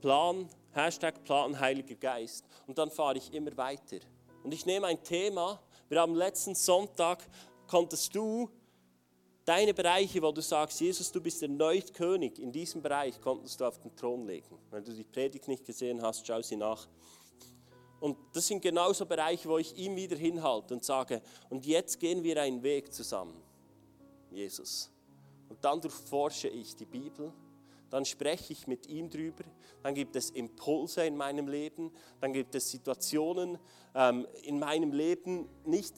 Plan, 0.00 0.48
Hashtag 0.72 1.24
Plan 1.24 1.58
Heiliger 1.58 1.94
Geist. 1.94 2.44
Und 2.66 2.78
dann 2.78 2.90
fahre 2.90 3.18
ich 3.18 3.32
immer 3.32 3.56
weiter. 3.56 3.98
Und 4.44 4.52
ich 4.52 4.64
nehme 4.66 4.86
ein 4.86 5.02
Thema. 5.02 5.60
Wir 5.88 6.00
haben 6.00 6.14
letzten 6.14 6.54
Sonntag, 6.54 7.26
konntest 7.66 8.14
du 8.14 8.48
deine 9.44 9.72
Bereiche, 9.72 10.20
wo 10.22 10.30
du 10.30 10.42
sagst, 10.42 10.80
Jesus, 10.80 11.10
du 11.10 11.20
bist 11.20 11.42
erneut 11.42 11.94
König, 11.94 12.38
in 12.38 12.52
diesem 12.52 12.82
Bereich 12.82 13.18
konntest 13.20 13.60
du 13.60 13.64
auf 13.64 13.78
den 13.78 13.94
Thron 13.96 14.26
legen. 14.26 14.58
Wenn 14.70 14.84
du 14.84 14.92
die 14.92 15.04
Predigt 15.04 15.48
nicht 15.48 15.64
gesehen 15.64 16.02
hast, 16.02 16.26
schau 16.26 16.42
sie 16.42 16.56
nach. 16.56 16.86
Und 18.00 18.16
das 18.32 18.46
sind 18.46 18.62
genauso 18.62 19.06
Bereiche, 19.06 19.48
wo 19.48 19.58
ich 19.58 19.76
ihm 19.76 19.96
wieder 19.96 20.16
hinhalte 20.16 20.74
und 20.74 20.84
sage, 20.84 21.20
und 21.50 21.66
jetzt 21.66 21.98
gehen 21.98 22.22
wir 22.22 22.40
einen 22.40 22.62
Weg 22.62 22.92
zusammen, 22.92 23.42
Jesus. 24.30 24.90
Und 25.48 25.64
dann 25.64 25.80
durchforsche 25.80 26.48
ich 26.48 26.76
die 26.76 26.84
Bibel, 26.84 27.32
dann 27.90 28.04
spreche 28.04 28.52
ich 28.52 28.66
mit 28.66 28.86
ihm 28.86 29.10
drüber, 29.10 29.44
dann 29.82 29.94
gibt 29.94 30.14
es 30.14 30.30
Impulse 30.30 31.04
in 31.06 31.16
meinem 31.16 31.48
Leben, 31.48 31.90
dann 32.20 32.32
gibt 32.32 32.54
es 32.54 32.70
Situationen 32.70 33.58
ähm, 33.94 34.26
in 34.42 34.58
meinem 34.58 34.92
Leben, 34.92 35.48
nicht 35.64 35.94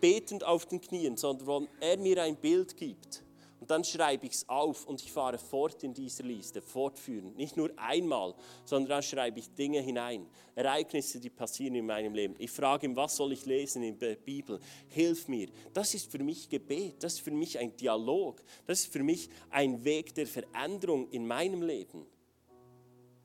betend 0.00 0.44
auf 0.44 0.66
den 0.66 0.80
Knien, 0.80 1.16
sondern 1.16 1.46
wo 1.46 1.66
er 1.80 1.96
mir 1.96 2.22
ein 2.22 2.36
Bild 2.36 2.76
gibt. 2.76 3.23
Und 3.64 3.70
dann 3.70 3.82
schreibe 3.82 4.26
ich 4.26 4.34
es 4.34 4.46
auf 4.46 4.84
und 4.84 5.02
ich 5.02 5.10
fahre 5.10 5.38
fort 5.38 5.82
in 5.84 5.94
dieser 5.94 6.22
Liste, 6.22 6.60
fortführend. 6.60 7.34
Nicht 7.34 7.56
nur 7.56 7.70
einmal, 7.78 8.34
sondern 8.66 8.90
dann 8.90 9.02
schreibe 9.02 9.38
ich 9.38 9.54
Dinge 9.54 9.80
hinein, 9.80 10.26
Ereignisse, 10.54 11.18
die 11.18 11.30
passieren 11.30 11.74
in 11.74 11.86
meinem 11.86 12.12
Leben. 12.12 12.34
Ich 12.36 12.50
frage 12.50 12.84
ihn, 12.86 12.94
was 12.94 13.16
soll 13.16 13.32
ich 13.32 13.46
lesen 13.46 13.82
in 13.82 13.98
der 13.98 14.16
Bibel? 14.16 14.60
Hilf 14.88 15.28
mir. 15.28 15.48
Das 15.72 15.94
ist 15.94 16.12
für 16.12 16.22
mich 16.22 16.50
Gebet, 16.50 17.02
das 17.02 17.14
ist 17.14 17.20
für 17.20 17.30
mich 17.30 17.58
ein 17.58 17.74
Dialog, 17.74 18.42
das 18.66 18.80
ist 18.80 18.92
für 18.92 19.02
mich 19.02 19.30
ein 19.48 19.82
Weg 19.82 20.14
der 20.14 20.26
Veränderung 20.26 21.08
in 21.08 21.26
meinem 21.26 21.62
Leben. 21.62 22.04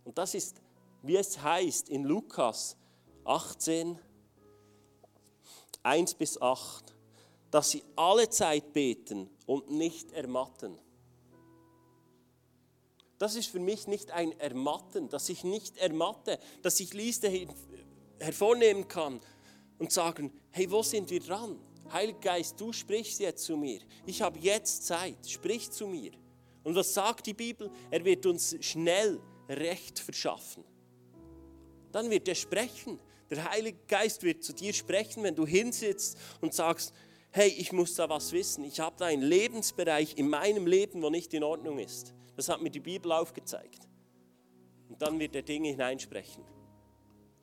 Und 0.06 0.18
das 0.18 0.36
ist, 0.36 0.62
wie 1.04 1.18
es 1.18 1.44
heißt 1.44 1.90
in 1.90 2.06
Lukas 2.06 2.78
18, 3.26 4.00
1 5.84 6.14
bis 6.14 6.42
8, 6.42 6.96
dass 7.52 7.72
sie 7.72 7.84
alle 7.96 8.30
Zeit 8.30 8.74
beten 8.74 9.30
und 9.46 9.72
nicht 9.72 10.12
ermatten. 10.12 10.78
Das 13.18 13.36
ist 13.36 13.48
für 13.48 13.60
mich 13.60 13.88
nicht 13.88 14.12
ein 14.12 14.38
Ermatten, 14.40 15.10
dass 15.10 15.28
ich 15.30 15.44
nicht 15.44 15.78
ermatte, 15.78 16.40
dass 16.62 16.80
ich 16.80 16.94
Liste 16.94 17.30
hervornehmen 18.20 18.88
kann 18.88 19.20
und 19.78 19.92
sagen, 19.92 20.32
hey, 20.52 20.70
wo 20.72 20.84
sind 20.84 21.10
wir 21.10 21.20
dran? 21.20 21.60
Heiliger 21.92 22.20
Geist, 22.20 22.60
du 22.60 22.72
sprichst 22.72 23.20
jetzt 23.20 23.44
zu 23.44 23.58
mir. 23.58 23.82
Ich 24.06 24.22
habe 24.22 24.40
jetzt 24.40 24.86
Zeit, 24.86 25.18
sprich 25.28 25.70
zu 25.72 25.88
mir. 25.88 26.12
Und 26.64 26.76
was 26.76 26.94
sagt 26.94 27.26
die 27.26 27.34
Bibel? 27.34 27.70
Er 27.90 28.06
wird 28.06 28.26
uns 28.26 28.56
schnell 28.62 29.20
Recht 29.50 30.00
verschaffen. 30.00 30.64
Dann 31.92 32.10
wird 32.10 32.28
er 32.28 32.36
sprechen 32.36 33.00
Der 33.30 33.50
Heilige 33.50 33.80
Geist 33.88 34.24
wird 34.24 34.44
zu 34.44 34.54
dir 34.54 34.74
sprechen, 34.74 35.24
wenn 35.24 35.36
du 35.36 35.46
hinsitzt 35.46 36.18
und 36.42 36.54
sagst, 36.54 36.94
hey, 37.32 37.50
ich 37.50 37.72
muss 37.72 37.96
da 37.96 38.10
was 38.10 38.32
wissen. 38.32 38.64
Ich 38.64 38.80
habe 38.80 38.96
da 38.98 39.06
einen 39.06 39.22
Lebensbereich 39.22 40.18
in 40.18 40.30
meinem 40.30 40.66
Leben, 40.66 41.02
wo 41.02 41.10
nicht 41.10 41.34
in 41.34 41.44
Ordnung 41.44 41.80
ist. 41.80 42.14
Das 42.36 42.50
hat 42.50 42.62
mir 42.62 42.70
die 42.70 42.80
Bibel 42.80 43.12
aufgezeigt. 43.12 43.88
Und 44.90 45.02
dann 45.02 45.20
wird 45.20 45.36
er 45.36 45.44
Dinge 45.44 45.70
hineinsprechen. 45.70 46.44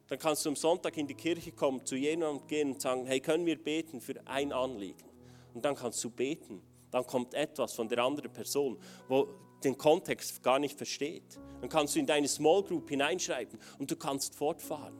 Dann 0.08 0.18
kannst 0.18 0.44
du 0.44 0.50
am 0.50 0.56
Sonntag 0.56 0.96
in 0.96 1.06
die 1.06 1.14
Kirche 1.14 1.52
kommen, 1.52 1.84
zu 1.84 1.96
jemandem 1.96 2.46
gehen 2.46 2.72
und 2.72 2.80
sagen, 2.80 3.06
hey, 3.06 3.20
können 3.20 3.46
wir 3.46 3.62
beten 3.62 4.00
für 4.00 4.14
ein 4.26 4.52
Anliegen? 4.52 5.08
Und 5.54 5.64
dann 5.64 5.74
kannst 5.74 6.02
du 6.04 6.10
beten. 6.10 6.62
Dann 6.90 7.06
kommt 7.06 7.34
etwas 7.34 7.72
von 7.72 7.88
der 7.88 7.98
anderen 7.98 8.32
Person, 8.32 8.78
wo 9.08 9.28
den 9.64 9.76
Kontext 9.76 10.42
gar 10.42 10.58
nicht 10.58 10.76
versteht. 10.76 11.38
Dann 11.60 11.68
kannst 11.68 11.94
du 11.94 11.98
in 11.98 12.06
deine 12.06 12.28
Small 12.28 12.62
Group 12.62 12.88
hineinschreiben 12.88 13.58
und 13.78 13.90
du 13.90 13.96
kannst 13.96 14.34
fortfahren. 14.34 14.94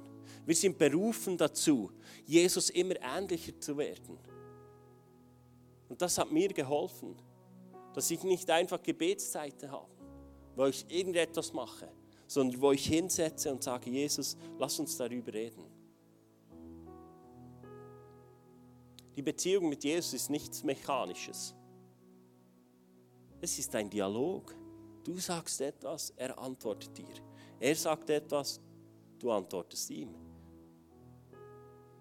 Wir 0.44 0.55
sind 0.55 0.79
berufen 0.79 1.37
dazu, 1.37 1.90
Jesus 2.25 2.70
immer 2.70 2.94
ähnlicher 3.01 3.59
zu 3.61 3.77
werden. 3.77 4.18
Und 5.88 6.03
das 6.03 6.18
hat 6.18 6.33
mir 6.33 6.49
geholfen, 6.49 7.16
dass 7.94 8.11
ich 8.11 8.22
nicht 8.25 8.51
einfach 8.51 8.83
Gebetszeiten 8.83 9.70
habe, 9.70 9.88
wo 10.55 10.66
ich 10.66 10.85
irgendetwas 10.88 11.53
mache, 11.53 11.88
sondern 12.27 12.61
wo 12.61 12.72
ich 12.72 12.87
hinsetze 12.87 13.53
und 13.53 13.62
sage, 13.62 13.90
Jesus, 13.90 14.37
lass 14.59 14.79
uns 14.79 14.96
darüber 14.96 15.33
reden. 15.33 15.64
Die 19.14 19.22
Beziehung 19.22 19.70
mit 19.70 19.83
Jesus 19.83 20.12
ist 20.12 20.31
nichts 20.31 20.62
Mechanisches. 20.62 21.55
Es 23.40 23.59
ist 23.59 23.75
ein 23.75 23.88
Dialog. 23.88 24.55
Du 25.05 25.16
sagst 25.18 25.61
etwas, 25.61 26.11
er 26.16 26.38
antwortet 26.38 26.99
dir. 26.99 27.14
Er 27.59 27.75
sagt 27.75 28.11
etwas, 28.11 28.61
du 29.18 29.31
antwortest 29.31 29.88
ihm. 29.90 30.14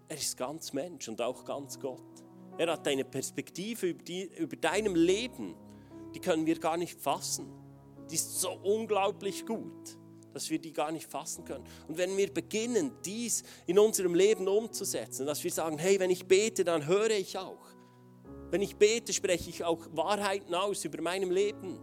Er 0.07 0.17
ist 0.17 0.35
ganz 0.35 0.73
Mensch 0.73 1.07
und 1.07 1.21
auch 1.21 1.45
ganz 1.45 1.79
Gott. 1.79 2.24
Er 2.57 2.71
hat 2.71 2.87
eine 2.87 3.03
Perspektive 3.03 3.87
über, 3.87 4.03
die, 4.03 4.23
über 4.37 4.55
deinem 4.55 4.95
Leben, 4.95 5.55
die 6.13 6.19
können 6.19 6.45
wir 6.45 6.57
gar 6.59 6.77
nicht 6.77 6.99
fassen. 6.99 7.47
Die 8.09 8.15
ist 8.15 8.39
so 8.39 8.51
unglaublich 8.63 9.45
gut, 9.45 9.97
dass 10.33 10.49
wir 10.49 10.59
die 10.59 10.71
gar 10.71 10.91
nicht 10.91 11.09
fassen 11.09 11.43
können. 11.43 11.65
Und 11.87 11.97
wenn 11.97 12.15
wir 12.15 12.33
beginnen, 12.33 12.91
dies 13.03 13.43
in 13.65 13.77
unserem 13.77 14.15
Leben 14.15 14.47
umzusetzen, 14.47 15.25
dass 15.25 15.43
wir 15.43 15.51
sagen, 15.51 15.77
hey, 15.77 15.99
wenn 15.99 16.09
ich 16.09 16.25
bete, 16.25 16.63
dann 16.63 16.85
höre 16.87 17.11
ich 17.11 17.37
auch. 17.37 17.65
Wenn 18.51 18.61
ich 18.61 18.77
bete, 18.77 19.11
spreche 19.11 19.49
ich 19.49 19.63
auch 19.63 19.85
Wahrheiten 19.91 20.53
aus 20.55 20.85
über 20.85 21.01
meinem 21.01 21.31
Leben. 21.31 21.79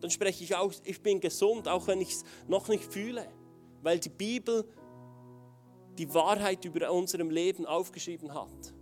Dann 0.00 0.10
spreche 0.10 0.44
ich 0.44 0.54
aus, 0.54 0.80
ich 0.84 1.02
bin 1.02 1.18
gesund, 1.18 1.66
auch 1.66 1.88
wenn 1.88 2.00
ich 2.00 2.10
es 2.10 2.24
noch 2.46 2.68
nicht 2.68 2.84
fühle. 2.84 3.26
Weil 3.82 3.98
die 3.98 4.10
Bibel 4.10 4.64
die 5.98 6.12
Wahrheit 6.14 6.64
über 6.64 6.92
unserem 6.92 7.30
Leben 7.30 7.66
aufgeschrieben 7.66 8.32
hat. 8.32 8.72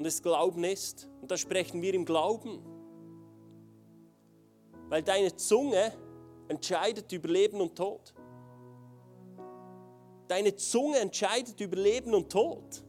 Und 0.00 0.06
es 0.06 0.22
Glauben 0.22 0.64
ist. 0.64 1.10
Und 1.20 1.30
da 1.30 1.36
sprechen 1.36 1.82
wir 1.82 1.92
im 1.92 2.06
Glauben. 2.06 2.64
Weil 4.88 5.02
deine 5.02 5.36
Zunge 5.36 5.92
entscheidet 6.48 7.12
über 7.12 7.28
Leben 7.28 7.60
und 7.60 7.76
Tod. 7.76 8.14
Deine 10.26 10.56
Zunge 10.56 11.00
entscheidet 11.00 11.60
über 11.60 11.76
Leben 11.76 12.14
und 12.14 12.32
Tod. 12.32 12.82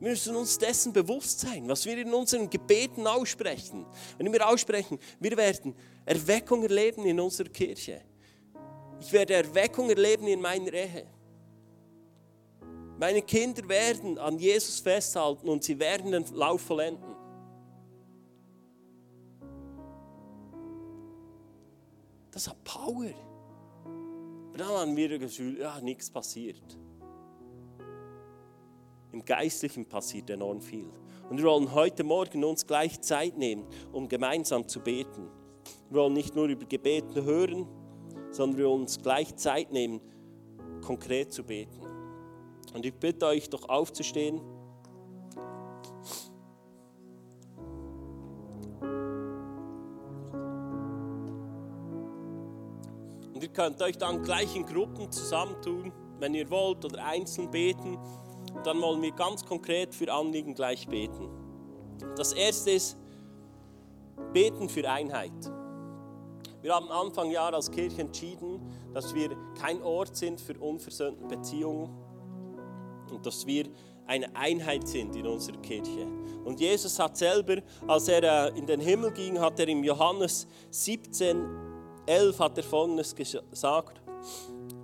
Wir 0.00 0.10
müssen 0.10 0.34
uns 0.34 0.58
dessen 0.58 0.92
bewusst 0.92 1.38
sein, 1.38 1.68
was 1.68 1.86
wir 1.86 1.96
in 1.96 2.12
unseren 2.12 2.50
Gebeten 2.50 3.06
aussprechen. 3.06 3.86
Wenn 4.18 4.32
wir 4.32 4.48
aussprechen, 4.48 4.98
wir 5.20 5.36
werden 5.36 5.76
Erweckung 6.04 6.64
erleben 6.64 7.06
in 7.06 7.20
unserer 7.20 7.48
Kirche. 7.48 8.02
Ich 9.02 9.12
werde 9.12 9.34
Erweckung 9.34 9.90
erleben 9.90 10.28
in 10.28 10.40
meiner 10.40 10.72
Ehe. 10.72 11.08
Meine 13.00 13.20
Kinder 13.20 13.68
werden 13.68 14.16
an 14.16 14.38
Jesus 14.38 14.78
festhalten 14.78 15.48
und 15.48 15.64
sie 15.64 15.76
werden 15.80 16.12
den 16.12 16.24
Lauf 16.32 16.60
vollenden. 16.60 17.16
Das 22.30 22.46
hat 22.46 22.62
Power. 22.62 23.10
Aber 24.50 24.58
dann 24.58 24.68
haben 24.68 24.96
wir 24.96 25.08
das 25.08 25.18
Gefühl, 25.18 25.58
ja, 25.58 25.80
nichts 25.80 26.08
passiert. 26.08 26.78
Im 29.10 29.24
Geistlichen 29.24 29.84
passiert 29.84 30.30
enorm 30.30 30.60
viel. 30.60 30.88
Und 31.28 31.38
wir 31.38 31.44
wollen 31.44 31.74
heute 31.74 32.04
Morgen 32.04 32.44
uns 32.44 32.64
gleich 32.64 33.00
Zeit 33.00 33.36
nehmen, 33.36 33.66
um 33.90 34.08
gemeinsam 34.08 34.68
zu 34.68 34.78
beten. 34.78 35.28
Wir 35.90 36.02
wollen 36.02 36.12
nicht 36.12 36.36
nur 36.36 36.46
über 36.46 36.66
Gebeten 36.66 37.24
hören, 37.24 37.66
sondern 38.32 38.58
wir 38.58 38.68
uns 38.68 39.00
gleich 39.00 39.36
Zeit 39.36 39.70
nehmen, 39.72 40.00
konkret 40.84 41.32
zu 41.32 41.44
beten. 41.44 41.80
Und 42.74 42.84
ich 42.84 42.94
bitte 42.94 43.26
euch 43.26 43.48
doch 43.48 43.68
aufzustehen. 43.68 44.40
Und 53.32 53.42
ihr 53.42 53.48
könnt 53.52 53.80
euch 53.80 53.98
dann 53.98 54.22
gleich 54.22 54.56
in 54.56 54.66
Gruppen 54.66 55.12
zusammentun, 55.12 55.92
wenn 56.18 56.34
ihr 56.34 56.50
wollt, 56.50 56.84
oder 56.84 57.04
einzeln 57.04 57.50
beten 57.50 57.96
dann 58.64 58.80
wollen 58.80 59.02
wir 59.02 59.12
ganz 59.12 59.44
konkret 59.44 59.94
für 59.94 60.12
Anliegen 60.12 60.54
gleich 60.54 60.86
beten. 60.86 61.28
Das 62.16 62.32
erste 62.32 62.72
ist 62.72 62.96
Beten 64.32 64.68
für 64.68 64.88
Einheit. 64.88 65.32
Wir 66.62 66.74
haben 66.74 66.88
Anfang 66.92 67.30
Jahr 67.30 67.52
als 67.52 67.70
Kirche 67.70 68.02
entschieden, 68.02 68.60
dass 68.94 69.12
wir 69.14 69.36
kein 69.60 69.82
Ort 69.82 70.16
sind 70.16 70.40
für 70.40 70.56
unversöhnte 70.58 71.24
Beziehungen 71.24 71.90
und 73.10 73.26
dass 73.26 73.44
wir 73.44 73.66
eine 74.06 74.34
Einheit 74.36 74.86
sind 74.86 75.16
in 75.16 75.26
unserer 75.26 75.56
Kirche. 75.58 76.06
Und 76.44 76.60
Jesus 76.60 76.98
hat 77.00 77.16
selber, 77.16 77.56
als 77.88 78.06
er 78.06 78.22
äh, 78.22 78.58
in 78.58 78.66
den 78.66 78.80
Himmel 78.80 79.10
ging, 79.10 79.40
hat 79.40 79.58
er 79.58 79.66
im 79.68 79.82
Johannes 79.82 80.46
17, 80.70 81.44
11 82.06 82.38
hat 82.38 82.56
er 82.56 82.64
Folgendes 82.64 83.14
gesagt. 83.14 84.00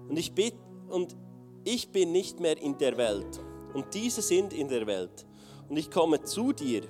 Und 0.09 0.19
ich, 0.19 0.33
bitte, 0.33 0.59
und 0.89 1.17
ich 1.63 1.91
bin 1.91 2.11
nicht 2.11 2.41
mehr 2.41 2.61
in 2.61 2.77
der 2.79 2.97
Welt, 2.97 3.41
und 3.75 3.93
diese 3.95 4.23
sind 4.23 4.53
in 4.53 4.69
der 4.69 4.87
Welt. 4.87 5.27
Und 5.69 5.77
ich 5.77 5.91
komme 5.91 6.23
zu 6.23 6.53
dir, 6.53 6.83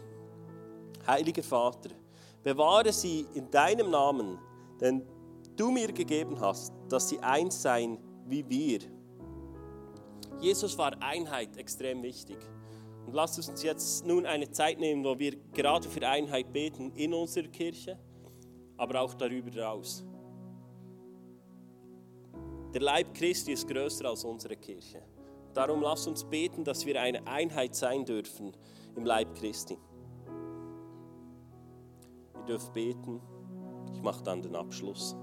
heiliger 1.07 1.43
Vater, 1.43 1.91
bewahre 2.43 2.93
sie 2.93 3.27
in 3.35 3.51
deinem 3.51 3.91
Namen, 3.91 4.39
denn 4.81 5.03
du 5.57 5.71
mir 5.71 5.93
gegeben 5.93 6.41
hast, 6.41 6.73
dass 6.89 7.09
sie 7.09 7.19
eins 7.21 7.63
seien 7.63 7.99
wie 8.27 8.49
wir. 8.49 8.81
Jesus 10.41 10.79
war 10.79 10.93
Einheit 11.03 11.57
extrem 11.57 12.03
wichtig. 12.03 12.39
Und 13.07 13.15
lasst 13.15 13.39
uns 13.39 13.63
jetzt 13.63 14.07
nun 14.07 14.27
eine 14.27 14.51
Zeit 14.51 14.79
nehmen, 14.79 15.03
wo 15.05 15.19
wir 15.19 15.35
gerade 15.53 15.89
für 15.89 16.07
Einheit 16.07 16.53
beten 16.53 16.93
in 16.93 17.15
unserer 17.15 17.49
Kirche, 17.49 17.99
aber 18.77 19.01
auch 19.01 19.15
darüber 19.15 19.51
hinaus. 19.51 20.05
Der 22.75 22.83
Leib 22.83 23.15
Christi 23.15 23.53
ist 23.53 23.67
größer 23.67 24.05
als 24.05 24.25
unsere 24.25 24.57
Kirche. 24.57 25.03
Darum 25.55 25.81
lass 25.81 26.07
uns 26.07 26.23
beten, 26.23 26.63
dass 26.65 26.85
wir 26.85 27.01
eine 27.01 27.27
Einheit 27.27 27.75
sein 27.75 28.05
dürfen 28.05 28.53
im 28.95 29.07
Leib 29.07 29.35
Christi. 29.35 29.79
Ihr 32.37 32.45
dürft 32.45 32.73
beten. 32.75 33.21
Ich 33.99 34.05
mache 34.05 34.23
dann 34.23 34.41
den 34.41 34.55
Abschluss. 34.55 35.17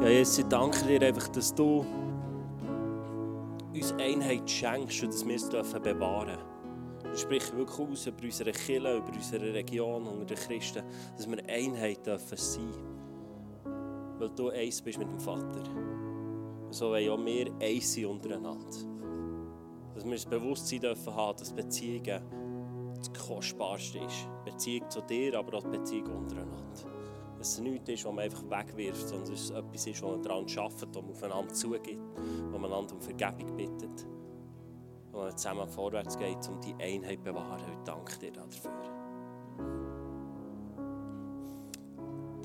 Ja, 0.00 0.08
Jesus, 0.08 0.38
ich 0.38 0.46
danke 0.46 0.86
dir 0.86 1.06
einfach, 1.06 1.28
dass 1.28 1.54
du 1.54 1.84
uns 3.74 3.92
Einheit 3.98 4.48
schenkst 4.50 5.02
und 5.02 5.12
dass 5.12 5.26
wir 5.26 5.34
es 5.34 5.50
bewahren 5.50 6.28
dürfen. 6.28 7.12
Ich 7.12 7.20
spreche 7.20 7.54
wirklich 7.54 7.78
aus 7.78 8.06
über 8.06 8.24
unsere 8.24 8.52
Kirche, 8.52 8.96
über 8.96 9.12
unsere 9.12 9.52
Region, 9.52 10.06
unter 10.06 10.34
den 10.34 10.38
Christen, 10.38 10.84
dass 11.14 11.30
wir 11.30 11.46
Einheit 11.46 12.06
dürfen 12.06 12.38
sein 12.38 12.72
Weil 14.18 14.30
du 14.30 14.48
eins 14.48 14.80
bist 14.80 14.98
mit 14.98 15.06
dem 15.06 15.20
Vater. 15.20 15.64
So 16.70 16.92
wollen 16.92 17.10
auch 17.10 17.22
wir 17.22 17.52
eins 17.60 17.92
sein 17.92 18.06
untereinander. 18.06 18.70
Dass 19.94 20.04
wir 20.06 20.12
das 20.12 20.24
Bewusstsein 20.24 20.80
dürfen 20.80 21.14
haben, 21.14 21.38
dass 21.38 21.52
Beziehungen 21.52 22.22
das 22.96 23.12
Kostbarste 23.12 23.98
ist. 23.98 24.26
Beziehung 24.46 24.88
zu 24.88 25.02
dir, 25.02 25.38
aber 25.38 25.58
auch 25.58 25.64
Beziehung 25.64 26.16
untereinander. 26.16 26.99
Es 27.40 27.58
nichts 27.58 27.88
ist, 27.88 28.04
was 28.04 28.12
man 28.12 28.24
einfach 28.24 28.42
wegwirft, 28.42 29.08
sondern 29.08 29.32
es 29.32 29.48
etwas 29.48 29.86
ist, 29.86 30.02
wo 30.02 30.08
man 30.08 30.22
daran 30.22 30.44
arbeitet, 30.58 30.94
wo 30.94 31.00
man 31.00 31.10
aufeinander 31.10 31.54
zugeht, 31.54 31.98
wo 32.50 32.58
man 32.58 32.70
einander 32.70 32.94
um 32.94 33.00
Vergebung 33.00 33.56
bittet, 33.56 34.06
wo 35.10 35.18
man 35.20 35.34
zusammen 35.34 35.66
vorwärts 35.66 36.18
geht, 36.18 36.36
um 36.48 36.60
die 36.60 36.74
Einheit 36.74 37.18
zu 37.18 37.24
bewahren. 37.24 37.64
Ich 37.72 37.84
danke 37.84 38.18
dir 38.18 38.32
dafür. 38.32 38.70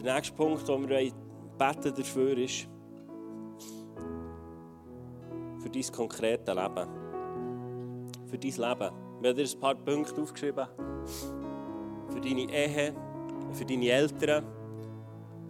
Der 0.02 0.16
nächste 0.16 0.34
Punkt, 0.36 0.66
den 0.68 0.88
wir 0.88 1.12
beten 1.58 1.94
dafür 1.94 2.38
ist, 2.38 2.68
für 5.60 5.70
dein 5.70 5.92
konkrete 5.92 6.54
Leben. 6.54 6.88
Für 8.28 8.38
dein 8.38 8.52
Leben. 8.52 8.96
Wir 9.20 9.30
haben 9.30 9.36
dir 9.36 9.44
ein 9.44 9.60
paar 9.60 9.76
Punkte 9.76 10.22
aufgeschrieben. 10.22 10.68
Für 12.10 12.22
deine 12.22 12.50
Ehe, 12.50 12.94
für 13.52 13.66
deine 13.66 13.90
Eltern, 13.90 14.46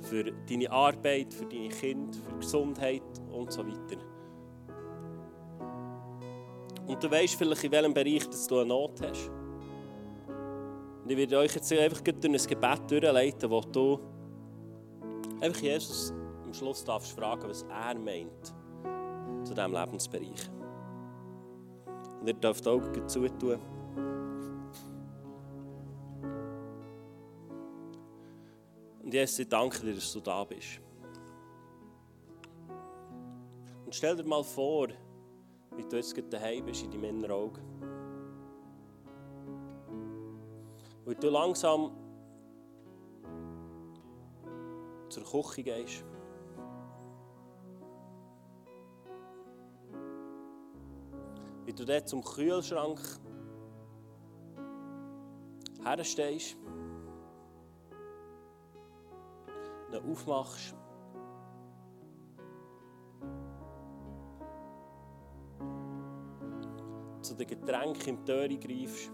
für 0.06 0.24
deine 0.24 0.72
Arbeit, 0.72 1.34
für 1.34 1.46
deine 1.46 1.70
Kinder, 1.70 2.18
für 2.18 2.38
Gesundheit 2.38 3.04
und 3.32 3.52
so 3.52 3.66
weiter. 3.66 3.98
Und 6.88 7.04
du 7.04 7.10
weißt 7.10 7.36
vielleicht, 7.36 7.64
in 7.64 7.72
welchem 7.72 7.94
Bereich 7.94 8.28
dass 8.28 8.48
du 8.48 8.60
eine 8.60 8.70
Not 8.70 9.02
hast. 9.02 9.32
Und 11.04 11.12
ich 11.12 11.18
werde 11.18 11.40
euch 11.40 11.54
jetzt 11.54 11.72
einfach 11.72 12.02
durch 12.02 12.24
ein 12.24 12.48
Gebet 12.48 12.92
durchleiten, 12.92 13.50
wo 13.50 13.62
du 13.62 14.00
einfach 15.42 15.62
Jesus 15.62 16.14
am 16.44 16.54
Schluss 16.54 16.84
darfst 16.84 17.12
fragen, 17.12 17.50
was 17.50 17.64
er 17.64 17.98
meint 18.00 18.54
zu 19.44 19.54
diesem 19.54 19.74
Lebensbereich. 19.74 20.50
Und 22.20 22.28
ihr 22.28 22.34
dürft 22.34 22.66
die 22.66 22.70
Augen 22.70 23.08
zutun. 23.08 23.60
Und 29.06 29.14
Jesus, 29.14 29.38
ich 29.38 29.48
danke 29.48 29.80
dir, 29.82 29.94
dass 29.94 30.12
du 30.14 30.20
da 30.20 30.44
bist. 30.44 30.82
Und 33.86 33.94
stell 33.94 34.16
dir 34.16 34.24
mal 34.24 34.44
vor, 34.44 34.88
wie 35.76 35.84
du 35.84 35.96
jetzt 35.96 36.16
daheim 36.34 36.66
bist 36.66 36.84
in 36.84 36.90
deinem 36.90 37.04
inneren 37.04 37.32
Auge. 37.32 37.62
Wie 41.06 41.14
du 41.14 41.30
langsam 41.30 41.92
zur 45.10 45.24
Küche 45.24 45.62
gehst. 45.62 46.04
Wie 51.66 51.74
du 51.74 51.86
dort 51.86 52.10
zum 52.10 52.24
Kühlschrank 52.24 53.00
herstehst. 55.84 56.58
Aufmachst. 60.10 60.76
Zu 67.22 67.36
den 67.36 67.48
Getränken 67.48 68.10
im 68.10 68.26
Töri 68.26 68.58
greifst. 68.58 69.12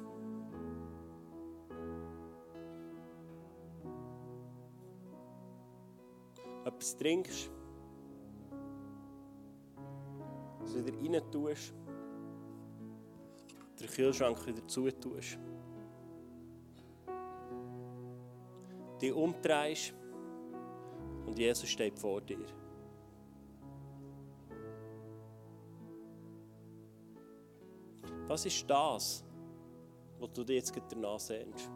Etwas 6.65 6.97
trinkst. 6.97 7.51
Es 10.63 10.75
wieder 10.75 10.97
rein 10.97 11.31
tust. 11.31 11.73
Den 13.79 13.87
Kühlschrank 13.87 14.45
wieder 14.45 14.67
zutust. 14.67 15.39
Dich 19.01 19.13
umdrehst. 19.13 20.00
Und 21.31 21.39
Jesus 21.39 21.69
steht 21.69 21.97
vor 21.97 22.19
dir. 22.19 22.45
Was 28.27 28.45
ist 28.45 28.69
das, 28.69 29.23
was 30.19 30.33
du 30.33 30.43
dir 30.43 30.55
jetzt 30.55 30.73
danach 30.89 31.21
sehnst? 31.21 31.71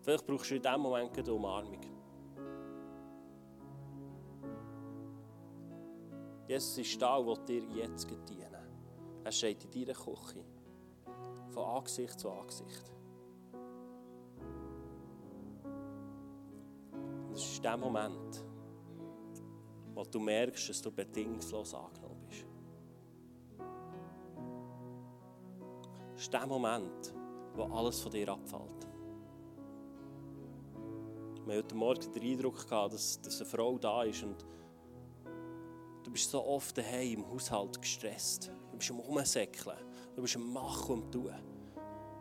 Vielleicht 0.00 0.26
brauchst 0.26 0.50
du 0.52 0.54
in 0.54 0.62
diesem 0.62 0.80
Moment 0.80 1.18
eine 1.18 1.34
Umarmung. 1.34 1.80
Jesus 6.48 6.78
ist 6.78 7.02
da 7.02 7.16
und 7.16 7.26
will 7.46 7.66
dir 7.66 7.82
jetzt 7.82 8.08
dienen. 8.26 8.54
Er 9.22 9.32
steht 9.32 9.64
in 9.64 9.84
deiner 9.84 9.98
Küche. 9.98 10.42
Von 11.50 11.62
Angesicht 11.62 12.18
zu 12.18 12.30
Angesicht. 12.30 12.90
Das 17.34 17.42
ist 17.42 17.64
der 17.64 17.76
Moment, 17.76 18.44
wo 19.92 20.04
du 20.04 20.20
merkst, 20.20 20.68
dass 20.68 20.80
du 20.80 20.92
bedingungslos 20.92 21.74
angenommen 21.74 22.24
bist. 22.28 22.46
Das 26.12 26.22
ist 26.22 26.32
der 26.32 26.46
Moment, 26.46 27.12
wo 27.56 27.64
alles 27.64 27.98
von 27.98 28.12
dir 28.12 28.28
abfällt. 28.28 28.86
Wir 31.44 31.56
hatten 31.56 31.64
heute 31.64 31.74
Morgen 31.74 32.12
den 32.12 32.22
Eindruck, 32.22 32.68
gehabt, 32.68 32.94
dass, 32.94 33.20
dass 33.20 33.40
eine 33.40 33.50
Frau 33.50 33.78
da 33.78 34.04
ist 34.04 34.22
und 34.22 34.46
du 36.04 36.12
bist 36.12 36.30
so 36.30 36.40
oft 36.46 36.78
daheim 36.78 37.14
im 37.14 37.30
Haushalt 37.30 37.82
gestresst. 37.82 38.52
Du 38.70 38.78
bist 38.78 38.92
am 38.92 39.00
Umsäckeln, 39.00 39.76
du 40.14 40.22
bist 40.22 40.36
am 40.36 40.52
Machen 40.52 41.02
und 41.02 41.10
Tun. 41.10 41.34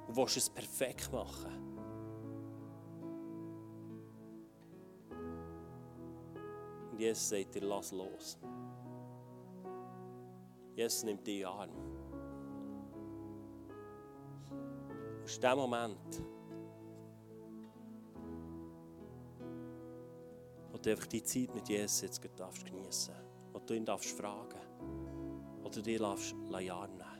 Du 0.07 0.15
willst 0.15 0.37
es 0.37 0.49
perfekt 0.49 1.13
machen. 1.13 1.62
Jesus 6.97 7.29
sagt 7.29 7.55
dir, 7.55 7.61
lass 7.61 7.91
los. 7.91 8.37
Jesus 10.75 11.03
nimmt 11.03 11.25
dich 11.25 11.41
in 11.41 11.45
Arm. 11.45 11.69
Das 15.21 15.31
ist 15.31 15.43
der 15.43 15.55
Moment, 15.55 16.21
wo 20.71 20.77
du 20.77 20.89
einfach 20.89 21.07
die 21.07 21.23
Zeit 21.23 21.53
mit 21.53 21.69
Jesus 21.69 22.01
jetzt 22.01 22.21
geniessen 22.21 22.35
darfst, 22.35 22.65
wo 23.53 23.59
du 23.59 23.73
ihn 23.73 23.85
darfst 23.85 24.17
fragen 24.17 24.59
wo 25.63 25.69
du 25.69 25.81
dir 25.81 25.99
darfst, 25.99 26.35
Arm 26.51 26.91
nehmen 26.97 27.12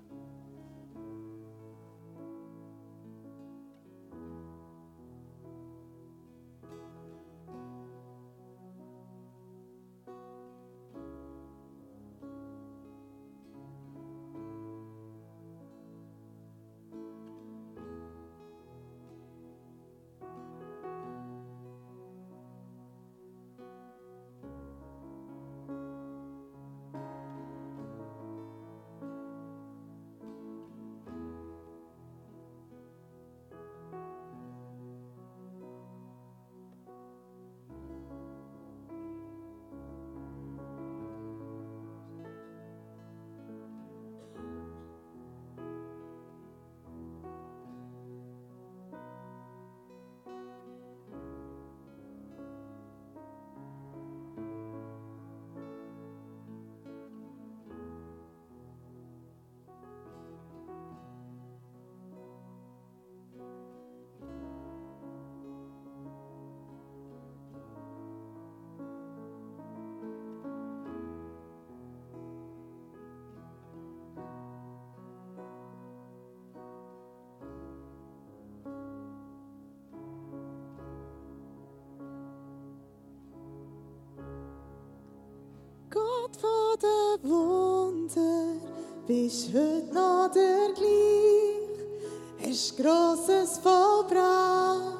der 86.84 87.30
Wunder, 87.30 88.60
bist 89.08 89.50
heute 89.54 89.94
noch 89.94 90.30
der 90.34 90.74
gleich. 90.76 92.50
Hast 92.50 92.78
Grosses 92.78 93.58
vollbracht 93.60 94.98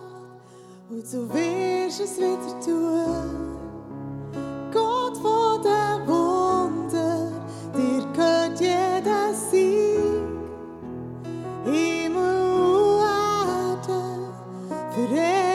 und 0.90 1.04
du 1.12 1.34
wirst 1.34 2.00
es 2.00 2.18
wieder 2.18 2.60
tun. 2.64 3.58
Gott 4.72 5.18
von 5.18 5.62
der 5.62 6.02
Wunder, 6.08 7.32
dir 7.76 8.06
gehört 8.14 8.60
jeder 8.60 9.34
Sieg. 9.34 10.00
Himmel 11.66 12.52
und 12.52 13.02
Erde 13.02 14.04
vereinen 14.92 15.53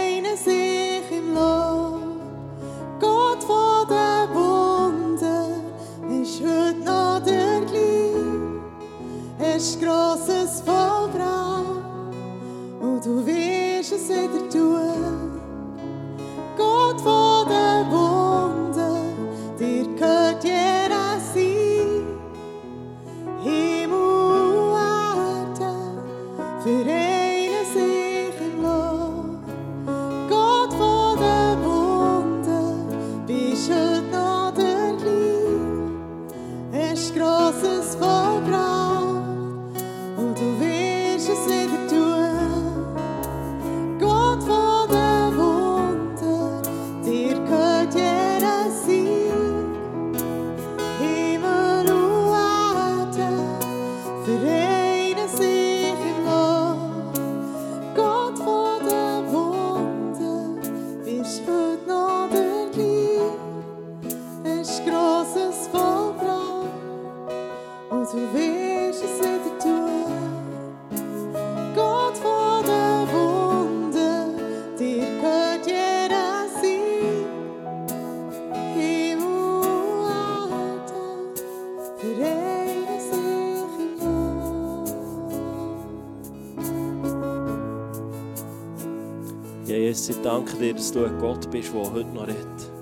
Jesus, 89.69 90.09
ich 90.09 90.17
danke 90.23 90.57
dir, 90.57 90.73
dass 90.73 90.91
du 90.91 91.05
ein 91.05 91.19
Gott 91.19 91.51
bist, 91.51 91.75
der 91.75 91.93
heute 91.93 92.09
noch 92.15 92.27
redet. 92.27 92.73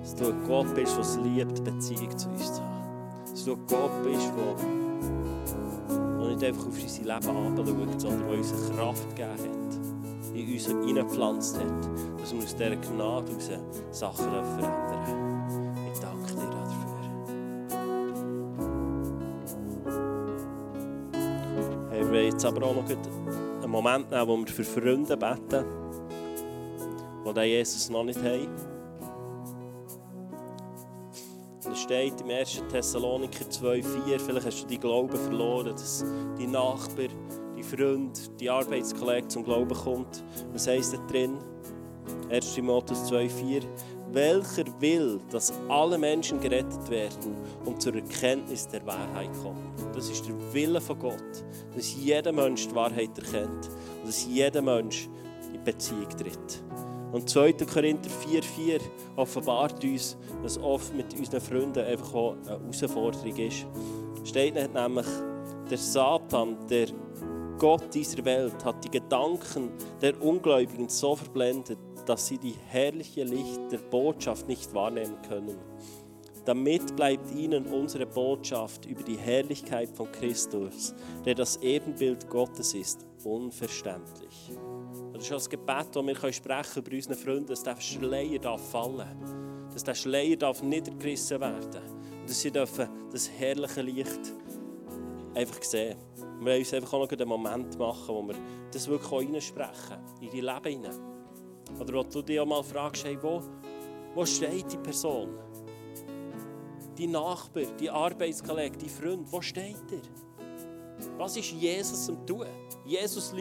Dass 0.00 0.14
du 0.14 0.26
ein 0.26 0.44
Gott 0.46 0.72
bist, 0.76 0.94
der 0.94 1.00
es 1.00 1.16
liebt, 1.16 1.64
Beziehung 1.64 2.16
zu 2.16 2.28
uns 2.28 2.54
zu 2.54 2.62
haben. 2.62 2.84
Dass 3.28 3.44
du 3.44 3.54
ein 3.54 3.66
Gott 3.66 3.90
bist, 4.04 4.30
der, 4.36 6.28
nicht 6.28 6.44
einfach 6.44 6.66
auf 6.68 6.80
unser 6.80 7.02
Leben 7.02 7.08
herabschaut, 7.08 8.00
sondern 8.00 8.28
der 8.28 8.38
uns 8.38 8.52
Kraft 8.76 9.08
gegeben 9.08 9.32
hat, 9.32 10.36
in 10.36 10.52
uns 10.52 10.66
hineingepflanzt 10.66 11.58
hat, 11.58 11.88
dass 12.20 12.32
wir 12.32 12.44
aus 12.44 12.54
dieser 12.54 12.76
Gnade 12.76 13.32
heraus 13.32 13.50
Sachen 13.90 14.30
verändern 14.30 15.00
wollen 22.10 22.24
jetzt 22.24 22.44
aber 22.44 22.66
auch 22.66 22.74
noch 22.74 22.84
einen 22.88 23.70
Moment 23.70 24.10
nehmen, 24.10 24.28
wo 24.28 24.36
wir 24.38 24.46
für 24.46 24.64
Freunde 24.64 25.16
beten, 25.16 25.64
die 27.30 27.40
den 27.40 27.48
Jesus 27.48 27.90
noch 27.90 28.04
nicht 28.04 28.22
haben. 28.22 28.48
Es 31.70 31.78
steht 31.80 32.20
im 32.20 32.30
1. 32.30 32.62
Thessaloniker 32.70 33.44
2,4, 33.44 34.18
vielleicht 34.18 34.46
hast 34.46 34.62
du 34.62 34.66
die 34.66 34.78
Glauben 34.78 35.16
verloren, 35.16 35.72
dass 35.72 36.04
dein 36.38 36.50
Nachbar, 36.50 37.08
dein 37.54 37.62
Freund, 37.62 38.40
die 38.40 38.50
Arbeitskollege 38.50 39.28
zum 39.28 39.44
Glauben 39.44 39.74
kommt. 39.74 40.24
Was 40.52 40.66
heisst 40.66 40.94
da 40.94 40.98
drin? 41.06 41.38
1. 42.30 42.54
Timotheus 42.54 43.10
2,4 43.10 43.62
Welcher 44.12 44.64
will, 44.80 45.20
dass 45.30 45.52
alle 45.68 45.96
Menschen 45.96 46.40
gerettet 46.40 46.90
werden 46.90 47.36
und 47.64 47.80
zur 47.80 47.94
Erkenntnis 47.94 48.66
der 48.66 48.84
Wahrheit 48.84 49.30
kommen? 49.42 49.72
Das 49.94 50.08
ist 50.10 50.26
der 50.26 50.34
Wille 50.52 50.80
von 50.80 50.98
Gott, 50.98 51.44
dass 51.76 51.94
jeder 51.94 52.32
Mensch 52.32 52.66
die 52.66 52.74
Wahrheit 52.74 53.16
erkennt 53.16 53.68
und 54.00 54.08
dass 54.08 54.26
jeder 54.26 54.62
Mensch 54.62 55.08
in 55.52 55.62
Beziehung 55.62 56.08
tritt. 56.08 56.62
Und 57.12 57.28
2. 57.28 57.52
Korinther 57.52 58.10
4,4 58.10 58.80
offenbart 59.16 59.82
uns, 59.84 60.16
dass 60.42 60.58
oft 60.58 60.94
mit 60.94 61.12
unseren 61.18 61.40
Freunden 61.40 61.84
einfach 61.84 62.14
auch 62.14 62.36
eine 62.46 62.60
Herausforderung 62.60 63.36
ist. 63.36 63.66
Steht 64.24 64.54
nicht 64.54 64.72
nämlich, 64.72 65.06
der 65.70 65.78
Satan, 65.78 66.56
der 66.68 66.88
Gott 67.58 67.92
dieser 67.92 68.24
Welt, 68.24 68.64
hat 68.64 68.84
die 68.84 68.90
Gedanken 68.90 69.70
der 70.00 70.20
Ungläubigen 70.22 70.88
so 70.88 71.16
verblendet, 71.16 71.78
dass 72.06 72.26
sie 72.26 72.38
die 72.38 72.54
herrliche 72.68 73.24
Licht 73.24 73.60
der 73.70 73.78
Botschaft 73.78 74.48
nicht 74.48 74.72
wahrnehmen 74.72 75.16
können. 75.28 75.58
Damit 76.44 76.96
bleibt 76.96 77.30
ihnen 77.34 77.66
unsere 77.66 78.06
Botschaft 78.06 78.86
über 78.86 79.02
die 79.02 79.18
Herrlichkeit 79.18 79.90
von 79.90 80.10
Christus, 80.10 80.94
der 81.24 81.34
das 81.34 81.58
Ebenbild 81.58 82.28
Gottes 82.30 82.72
ist, 82.74 83.06
unverständlich. 83.24 84.52
Das 85.12 85.22
ist 85.22 85.30
das 85.30 85.50
Gebet, 85.50 85.86
das 85.92 86.06
wir 86.06 86.32
sprechen 86.32 86.82
über 86.82 86.96
unsere 86.96 87.14
Freunde, 87.14 87.46
dass 87.46 87.62
der 87.62 87.80
Schleier 87.80 88.38
darf 88.38 88.70
fallen 88.70 89.40
dass 89.72 89.84
der 89.84 89.94
Schleier 89.94 90.36
darf 90.36 90.62
niedergerissen 90.62 91.40
werden 91.40 91.64
und 92.20 92.28
dass 92.28 92.40
sie 92.40 92.50
dürfen 92.50 92.88
das 93.10 93.30
herrliche 93.30 93.82
Licht 93.82 94.32
einfach 95.34 95.62
sehen. 95.62 95.96
Wir 96.38 96.46
wollen 96.46 96.58
uns 96.58 96.74
einfach 96.74 96.92
auch 96.94 97.00
noch 97.00 97.10
einen 97.10 97.28
Moment 97.28 97.78
machen, 97.78 98.14
wo 98.14 98.22
wir 98.22 98.34
das 98.72 98.88
wirklich 98.88 99.12
auch 99.12 99.20
reinsprechen, 99.20 99.98
in 100.20 100.30
die 100.30 100.40
Leben 100.40 100.64
hinein. 100.64 100.98
Oder 101.78 101.94
wo 101.94 102.02
du 102.02 102.22
dich 102.22 102.40
auch 102.40 102.46
mal 102.46 102.62
fragst, 102.62 103.04
hey, 103.04 103.16
wo, 103.20 103.42
wo 104.14 104.26
steht 104.26 104.72
die 104.72 104.78
Person? 104.78 105.38
Die 106.98 107.06
Nachbar, 107.06 107.64
die 107.78 107.88
Arbeitskollege, 107.88 108.76
die 108.76 108.88
Freund, 108.88 109.30
wo 109.30 109.40
steht 109.40 109.76
er? 109.92 111.16
Was 111.16 111.36
ist 111.36 111.52
Jesus 111.52 112.08
am 112.08 112.26
tun? 112.26 112.46
Jesus 112.84 113.32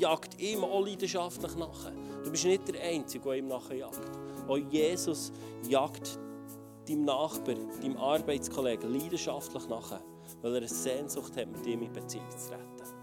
jagt 0.00 0.40
ihm 0.40 0.64
auch 0.64 0.84
leidenschaftlich 0.84 1.54
nach. 1.56 1.92
Du 2.24 2.30
bist 2.30 2.44
nicht 2.44 2.66
der 2.68 2.82
Einzige, 2.82 3.24
der 3.24 3.34
ihm 3.34 3.48
nachjagt. 3.48 4.00
Auch 4.48 4.56
Jesus 4.56 5.32
jagt 5.68 6.18
deinem 6.88 7.04
Nachbar, 7.04 7.54
deinem 7.80 7.96
Arbeitskollegen 7.96 8.92
leidenschaftlich 8.92 9.68
nach, 9.68 10.00
weil 10.42 10.52
er 10.52 10.58
eine 10.58 10.68
Sehnsucht 10.68 11.36
hat, 11.36 11.46
mit 11.46 11.66
ihm 11.66 11.82
in 11.82 11.92
Beziehung 11.92 12.30
zu 12.30 12.48
treten. 12.48 12.99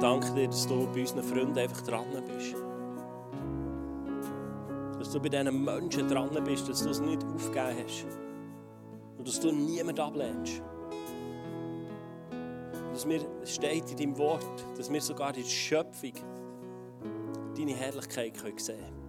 Danke 0.00 0.32
dir, 0.32 0.46
dass 0.48 0.66
du 0.66 0.86
bei 0.92 1.00
unseren 1.00 1.22
Freunden 1.22 1.58
einfach 1.58 1.82
dran 1.82 2.06
bist. 2.26 2.54
Dass 4.98 5.12
du 5.12 5.20
bei 5.20 5.28
diesen 5.28 5.64
Menschen 5.64 6.08
dran 6.08 6.30
bist, 6.44 6.68
dass 6.68 6.82
du 6.82 6.90
es 6.90 7.00
nicht 7.00 7.22
aufgegeben 7.24 7.84
hast. 7.84 8.06
Und 9.18 9.28
dass 9.28 9.40
du 9.40 9.52
niemanden 9.52 10.00
ablehnst. 10.00 10.62
Dass 12.92 13.06
mir 13.06 13.20
steht 13.44 13.90
in 13.90 13.96
deinem 13.96 14.18
Wort, 14.18 14.64
dass 14.76 14.92
wir 14.92 15.00
sogar 15.00 15.34
in 15.34 15.42
der 15.42 15.48
Schöpfung 15.48 16.12
deine 17.56 17.74
Herrlichkeit 17.74 18.36
sehen 18.36 18.78
können. 18.78 18.99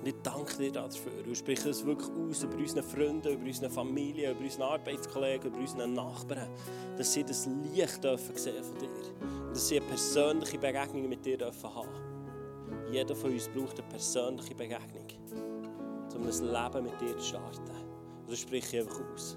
Und 0.00 0.08
ich 0.08 0.14
danke 0.22 0.56
dir 0.56 0.72
dafür. 0.72 1.22
Du 1.22 1.34
sprichst 1.34 1.66
es 1.66 1.84
wirklich 1.84 2.08
aus 2.10 2.42
über 2.42 2.56
unsere 2.56 2.82
Freunde, 2.82 3.32
über 3.32 3.44
unsere 3.44 3.70
Familie, 3.70 4.30
über 4.30 4.40
unsere 4.40 4.64
Arbeitskollegen, 4.64 5.50
über 5.50 5.58
unsere 5.58 5.86
Nachbarn, 5.86 6.48
dass 6.96 7.12
sie 7.12 7.22
das 7.22 7.46
Licht 7.74 8.02
dürfen 8.02 8.34
sehen 8.34 8.64
von 8.64 8.78
dir. 8.78 8.88
Und 9.46 9.50
dass 9.50 9.68
sie 9.68 9.78
eine 9.78 9.86
persönliche 9.86 10.58
Begegnung 10.58 11.06
mit 11.06 11.24
dir 11.24 11.36
dürfen 11.36 11.74
haben. 11.74 11.88
Jeder 12.90 13.14
von 13.14 13.30
uns 13.30 13.48
braucht 13.48 13.78
eine 13.78 13.88
persönliche 13.88 14.54
Begegnung, 14.54 15.06
um 16.14 16.22
ein 16.22 16.24
Leben 16.24 16.84
mit 16.84 17.00
dir 17.00 17.18
zu 17.18 17.24
starten. 17.24 17.70
Und 18.22 18.30
das 18.30 18.38
spreche 18.38 18.78
ich 18.78 18.82
einfach 18.82 19.02
aus. 19.14 19.36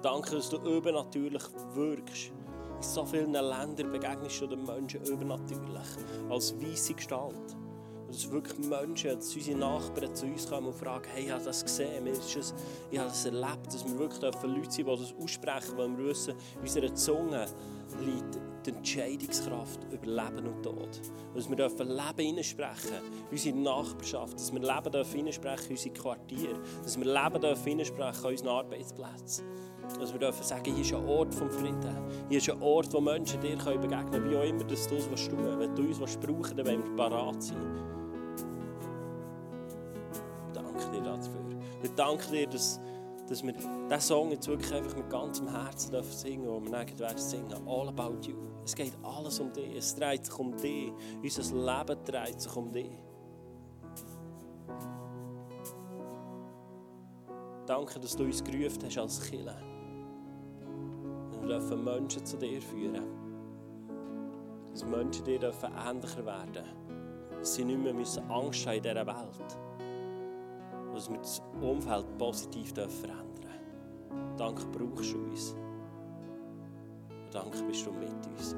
Danke, 0.00 0.36
dass 0.36 0.48
du 0.48 0.58
übernatürlich 0.58 1.42
wirkst. 1.74 2.30
In 2.76 2.82
so 2.82 3.04
vielen 3.04 3.32
Ländern 3.32 3.90
begegnest 3.90 4.40
du 4.40 4.46
den 4.46 4.64
Menschen 4.64 5.02
übernatürlich, 5.04 5.88
als 6.30 6.54
weisse 6.60 6.94
Gestalt. 6.94 7.57
Dass 8.18 8.32
wirklich 8.32 8.58
Menschen, 8.58 9.14
dass 9.14 9.36
unsere 9.36 9.56
Nachbarn 9.56 10.12
zu 10.12 10.26
uns 10.26 10.50
kommen 10.50 10.66
und 10.66 10.74
fragen, 10.74 11.04
hey, 11.14 11.26
ich 11.26 11.30
habe 11.30 11.44
das 11.44 11.62
gesehen, 11.62 12.04
ich 12.04 12.98
habe 12.98 13.08
das 13.10 13.24
erlebt, 13.24 13.66
dass 13.68 13.84
wir 13.84 13.96
wirklich 13.96 14.20
Leute 14.42 14.70
sind, 14.72 14.88
die 14.88 14.96
das 14.96 15.14
aussprechen, 15.22 15.76
weil 15.76 15.96
wir 15.96 16.06
wissen, 16.06 16.34
in 16.56 16.60
unserer 16.62 16.94
Zunge 16.96 17.46
liegt 18.00 18.40
die 18.66 18.70
Entscheidungskraft 18.70 19.84
über 19.92 20.04
Leben 20.04 20.48
und 20.48 20.62
Tod. 20.64 21.00
Dass 21.32 21.48
wir 21.48 21.54
dürfen 21.54 21.90
Leben 21.90 22.18
hineinsprechen, 22.18 22.98
unsere 23.30 23.56
Nachbarschaft, 23.56 24.34
dass 24.34 24.52
wir 24.52 24.60
Leben 24.62 24.90
dürfen 24.90 25.26
unsere 25.70 25.94
Quartiere, 25.94 26.58
dass 26.82 26.98
wir 26.98 27.06
Leben 27.06 27.40
dürfen 27.40 27.68
hineinsprechen 27.68 28.24
an 28.24 28.30
unseren 28.32 28.48
Arbeitsplätzen. 28.48 29.44
Dass 29.96 30.12
wir 30.12 30.18
dürfen 30.18 30.42
sagen, 30.42 30.74
hier 30.74 30.84
ist 30.84 30.92
ein 30.92 31.06
Ort 31.06 31.32
vom 31.32 31.48
Frieden. 31.50 31.96
Hier 32.28 32.38
ist 32.38 32.50
ein 32.50 32.60
Ort, 32.60 32.92
wo 32.92 33.00
Menschen 33.00 33.40
dir 33.40 33.56
begegnen 33.56 34.10
können, 34.10 34.28
wie 34.28 34.36
auch 34.36 34.42
immer 34.42 34.64
dass 34.64 34.88
du 34.88 34.96
es 34.96 35.28
tun. 35.28 35.38
Wenn 35.56 35.76
du 35.76 35.82
uns 35.82 36.16
brauchen 36.16 36.56
dann 36.56 36.66
wollen 36.66 36.82
wir 36.84 36.96
parat 36.96 37.40
sein. 37.40 37.97
Dafür. 41.16 41.58
Ich 41.82 41.90
danke 41.90 42.30
dir, 42.30 42.46
dass, 42.46 42.80
dass 43.28 43.42
wir 43.42 43.52
diesen 43.52 44.00
Song 44.00 44.30
jetzt 44.30 44.48
wirklich 44.48 44.72
einfach 44.72 44.96
mit 44.96 45.10
ganzem 45.10 45.48
Herzen 45.48 45.92
dürfen 45.92 46.12
singen 46.12 46.44
dürfen, 46.44 46.46
wo 46.46 46.64
wir 46.64 46.98
werden 46.98 47.18
singen. 47.18 47.68
All 47.68 47.88
about 47.88 48.26
you. 48.26 48.36
Es 48.64 48.74
geht 48.74 48.92
alles 49.02 49.40
um 49.40 49.52
dich. 49.52 49.76
Es 49.76 49.94
dreht 49.94 50.26
sich 50.26 50.38
um 50.38 50.56
dich. 50.56 50.92
Unser 51.22 51.54
Leben 51.54 52.04
dreht 52.04 52.40
sich 52.40 52.56
um 52.56 52.72
dich. 52.72 52.90
Danke, 57.66 58.00
dass 58.00 58.16
du 58.16 58.24
uns 58.24 58.42
gerufen 58.42 58.82
hast 58.86 58.98
als 58.98 59.20
Killer. 59.30 59.60
Wir 61.40 61.48
dürfen 61.48 61.84
Menschen 61.84 62.24
zu 62.24 62.38
dir 62.38 62.62
führen. 62.62 63.04
Dass 64.70 64.84
Menschen 64.84 65.24
dir 65.24 65.38
dürfen 65.38 65.70
ähnlicher 65.86 66.24
werden 66.24 66.64
Dass 67.30 67.54
sie 67.54 67.64
nicht 67.64 67.82
mehr 67.82 67.94
Angst 68.30 68.66
haben 68.66 68.76
in 68.76 68.82
dieser 68.82 69.06
Welt. 69.06 69.67
Dass 70.98 71.08
wir 71.08 71.18
das 71.18 71.40
Umfeld 71.60 72.18
positiv 72.18 72.72
verändern 72.74 73.24
dürfen. 73.40 74.36
Danke, 74.36 74.66
brauchst 74.66 75.12
du 75.12 75.18
uns. 75.18 75.54
Danke, 77.30 77.62
bist 77.62 77.86
du 77.86 77.92
mit 77.92 78.10
uns. 78.36 78.56